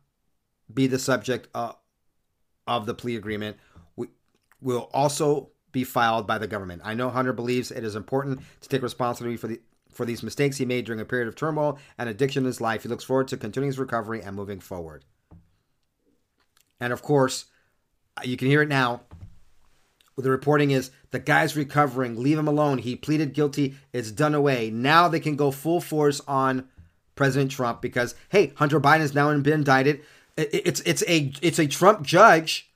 be 0.73 0.87
the 0.87 0.99
subject 0.99 1.47
of, 1.55 1.77
of 2.67 2.87
the 2.87 2.95
plea 2.95 3.17
agreement, 3.17 3.59
we, 3.97 4.09
will 4.63 4.89
also 4.95 5.51
be 5.73 5.85
filed 5.85 6.27
by 6.27 6.39
the 6.39 6.47
government. 6.47 6.81
I 6.87 6.95
know 6.95 7.11
Hunter 7.11 7.35
believes 7.35 7.71
it 7.71 7.85
is 7.85 7.95
important 7.95 8.41
to 8.63 8.69
take 8.71 8.83
responsibility 8.83 9.37
for 9.37 9.47
the 9.47 9.61
for 9.93 10.05
these 10.05 10.23
mistakes 10.23 10.57
he 10.57 10.65
made 10.65 10.85
during 10.85 11.01
a 11.01 11.05
period 11.05 11.29
of 11.29 11.37
turmoil 11.37 11.79
and 11.99 12.09
addiction 12.09 12.43
in 12.43 12.47
his 12.47 12.61
life. 12.61 12.83
He 12.83 12.89
looks 12.89 13.05
forward 13.05 13.29
to 13.29 13.37
continuing 13.37 13.69
his 13.69 13.79
recovery 13.79 14.23
and 14.23 14.37
moving 14.37 14.61
forward. 14.61 15.05
And 16.81 16.93
of 16.93 17.03
course, 17.03 17.47
you 18.25 18.37
can 18.37 18.49
hear 18.49 18.63
it 18.63 18.69
now. 18.69 19.03
The 20.17 20.31
reporting 20.31 20.71
is 20.71 20.91
the 21.13 21.19
guy's 21.19 21.57
recovering. 21.57 22.23
Leave 22.23 22.39
him 22.39 22.49
alone. 22.49 22.79
He 22.79 22.95
pleaded 22.95 23.33
guilty. 23.33 23.77
It's 23.93 24.11
done 24.11 24.35
away. 24.35 24.71
Now 24.71 25.09
they 25.09 25.21
can 25.21 25.37
go 25.37 25.51
full 25.51 25.81
force 25.81 26.21
on 26.29 26.69
President 27.15 27.51
Trump 27.51 27.81
because 27.81 28.15
hey, 28.29 28.53
Hunter 28.57 28.81
Biden 28.81 29.01
has 29.01 29.15
now 29.15 29.35
been 29.39 29.53
indicted. 29.53 30.03
It's 30.37 30.81
it's 30.81 31.03
a 31.07 31.33
it's 31.43 31.59
a 31.59 31.67
Trump 31.67 32.03
judge. 32.03 32.71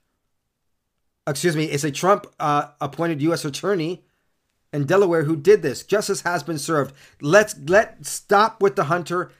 Excuse 1.26 1.56
me, 1.56 1.64
it's 1.64 1.84
a 1.84 1.90
Trump 1.90 2.26
uh, 2.38 2.68
appointed 2.80 3.22
U.S. 3.22 3.44
attorney 3.44 4.03
in 4.74 4.86
Delaware 4.86 5.22
who 5.22 5.36
did 5.36 5.62
this. 5.62 5.84
Justice 5.84 6.22
has 6.22 6.42
been 6.42 6.58
served. 6.58 6.92
Let's 7.20 7.54
let 7.68 8.04
stop 8.04 8.60
with 8.60 8.74
the 8.74 8.84
Hunter. 8.84 9.30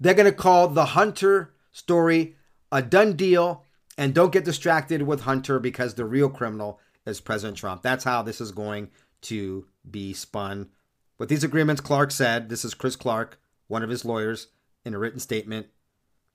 They're 0.00 0.14
going 0.14 0.24
to 0.24 0.32
call 0.32 0.68
the 0.68 0.86
Hunter 0.86 1.52
story 1.70 2.36
a 2.72 2.80
done 2.80 3.12
deal, 3.12 3.62
and 3.98 4.14
don't 4.14 4.32
get 4.32 4.44
distracted 4.44 5.02
with 5.02 5.20
Hunter 5.20 5.60
because 5.60 5.94
the 5.94 6.06
real 6.06 6.30
criminal 6.30 6.80
is 7.06 7.20
President 7.20 7.58
Trump. 7.58 7.82
That's 7.82 8.02
how 8.02 8.22
this 8.22 8.40
is 8.40 8.50
going 8.50 8.88
to 9.22 9.66
be 9.88 10.14
spun. 10.14 10.70
With 11.18 11.28
these 11.28 11.44
agreements, 11.44 11.82
Clark 11.82 12.10
said, 12.10 12.48
this 12.48 12.64
is 12.64 12.74
Chris 12.74 12.96
Clark, 12.96 13.38
one 13.68 13.82
of 13.82 13.90
his 13.90 14.04
lawyers, 14.04 14.48
in 14.84 14.94
a 14.94 14.98
written 14.98 15.20
statement, 15.20 15.66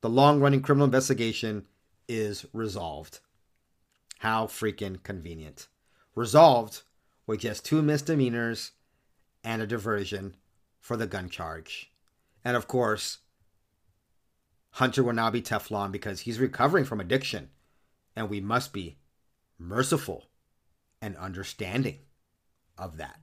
the 0.02 0.10
long 0.10 0.40
running 0.40 0.62
criminal 0.62 0.86
investigation 0.86 1.66
is 2.08 2.46
resolved. 2.54 3.20
How 4.20 4.46
freaking 4.46 5.02
convenient. 5.04 5.68
Resolved 6.16 6.84
with 7.30 7.42
just 7.42 7.64
two 7.64 7.84
misdemeanors 7.84 8.72
and 9.44 9.62
a 9.62 9.68
diversion 9.68 10.36
for 10.80 10.98
the 10.98 11.06
gun 11.06 11.30
charge. 11.30 11.92
And 12.44 12.58
of 12.58 12.68
course, 12.68 13.20
Hunter 14.72 15.04
will 15.04 15.14
now 15.14 15.30
be 15.30 15.40
Teflon 15.40 15.92
because 15.92 16.22
he's 16.22 16.40
recovering 16.40 16.86
from 16.86 17.00
addiction. 17.00 17.52
And 18.16 18.32
we 18.32 18.42
must 18.42 18.74
be 18.74 18.98
merciful 19.60 20.32
and 21.04 21.16
understanding 21.18 22.00
of 22.80 22.98
that. 22.98 23.20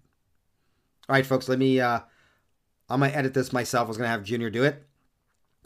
All 1.09 1.15
right, 1.15 1.27
folks, 1.27 1.49
let 1.49 1.59
me, 1.59 1.81
uh, 1.81 1.99
I'm 2.89 3.01
to 3.01 3.13
edit 3.13 3.35
this 3.35 3.53
myself. 3.53 3.87
I 3.87 3.89
was 3.89 3.97
to 3.97 4.07
have 4.07 4.23
Junior 4.23 4.51
do 4.51 4.63
it, 4.63 4.87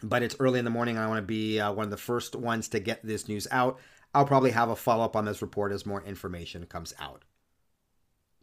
but 0.03 0.23
it's 0.23 0.37
early 0.41 0.59
in 0.59 0.65
the 0.65 0.71
morning 0.71 0.97
I 0.97 1.09
want 1.09 1.19
to 1.19 1.23
be 1.23 1.61
uh, 1.61 1.73
one 1.73 1.85
of 1.85 1.91
the 1.91 1.99
first 1.99 2.35
ones 2.35 2.69
to 2.69 2.81
get 2.81 3.05
this 3.05 3.29
news 3.29 3.47
out. 3.51 3.79
I'll 4.15 4.25
probably 4.25 4.53
have 4.53 4.71
a 4.71 4.77
follow 4.77 5.05
up 5.05 5.15
on 5.15 5.27
this 5.27 5.43
report 5.43 5.73
as 5.73 5.85
more 5.85 6.03
information 6.03 6.65
comes 6.65 6.95
out. 6.99 7.25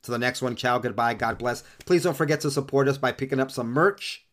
To 0.03 0.11
the 0.11 0.19
next 0.19 0.41
one, 0.41 0.55
ciao, 0.55 0.77
goodbye, 0.79 1.15
God 1.15 1.37
bless. 1.37 1.63
Please 1.85 2.03
don't 2.03 2.15
forget 2.15 2.41
to 2.41 2.51
support 2.51 2.87
us 2.87 2.97
by 2.97 3.11
picking 3.11 3.39
up 3.39 3.51
some 3.51 3.71
merch 3.71 4.25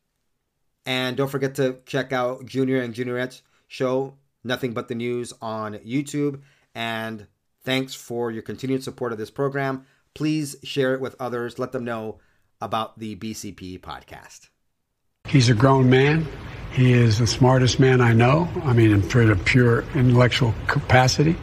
and 0.86 1.16
don't 1.16 1.30
forget 1.30 1.54
to 1.56 1.78
check 1.86 2.12
out 2.12 2.46
Junior 2.46 2.80
and 2.80 2.94
Juniorette's 2.94 3.42
show, 3.68 4.14
Nothing 4.42 4.72
But 4.72 4.88
the 4.88 4.94
News, 4.94 5.32
on 5.40 5.74
YouTube. 5.78 6.42
And 6.74 7.26
thanks 7.62 7.94
for 7.94 8.30
your 8.30 8.42
continued 8.42 8.84
support 8.84 9.12
of 9.12 9.18
this 9.18 9.30
program. 9.30 9.86
Please 10.14 10.56
share 10.62 10.94
it 10.94 11.00
with 11.00 11.16
others. 11.18 11.58
Let 11.58 11.72
them 11.72 11.84
know 11.84 12.18
about 12.60 12.98
the 12.98 13.16
BCP 13.16 13.80
podcast. 13.80 14.48
He's 15.26 15.48
a 15.48 15.54
grown 15.54 15.88
man. 15.88 16.26
He 16.72 16.92
is 16.92 17.18
the 17.18 17.26
smartest 17.26 17.80
man 17.80 18.00
I 18.00 18.12
know. 18.12 18.48
I 18.64 18.72
mean, 18.72 18.90
in 18.90 19.02
for 19.02 19.24
the 19.24 19.36
pure 19.36 19.84
intellectual 19.94 20.54
capacity. 20.66 21.36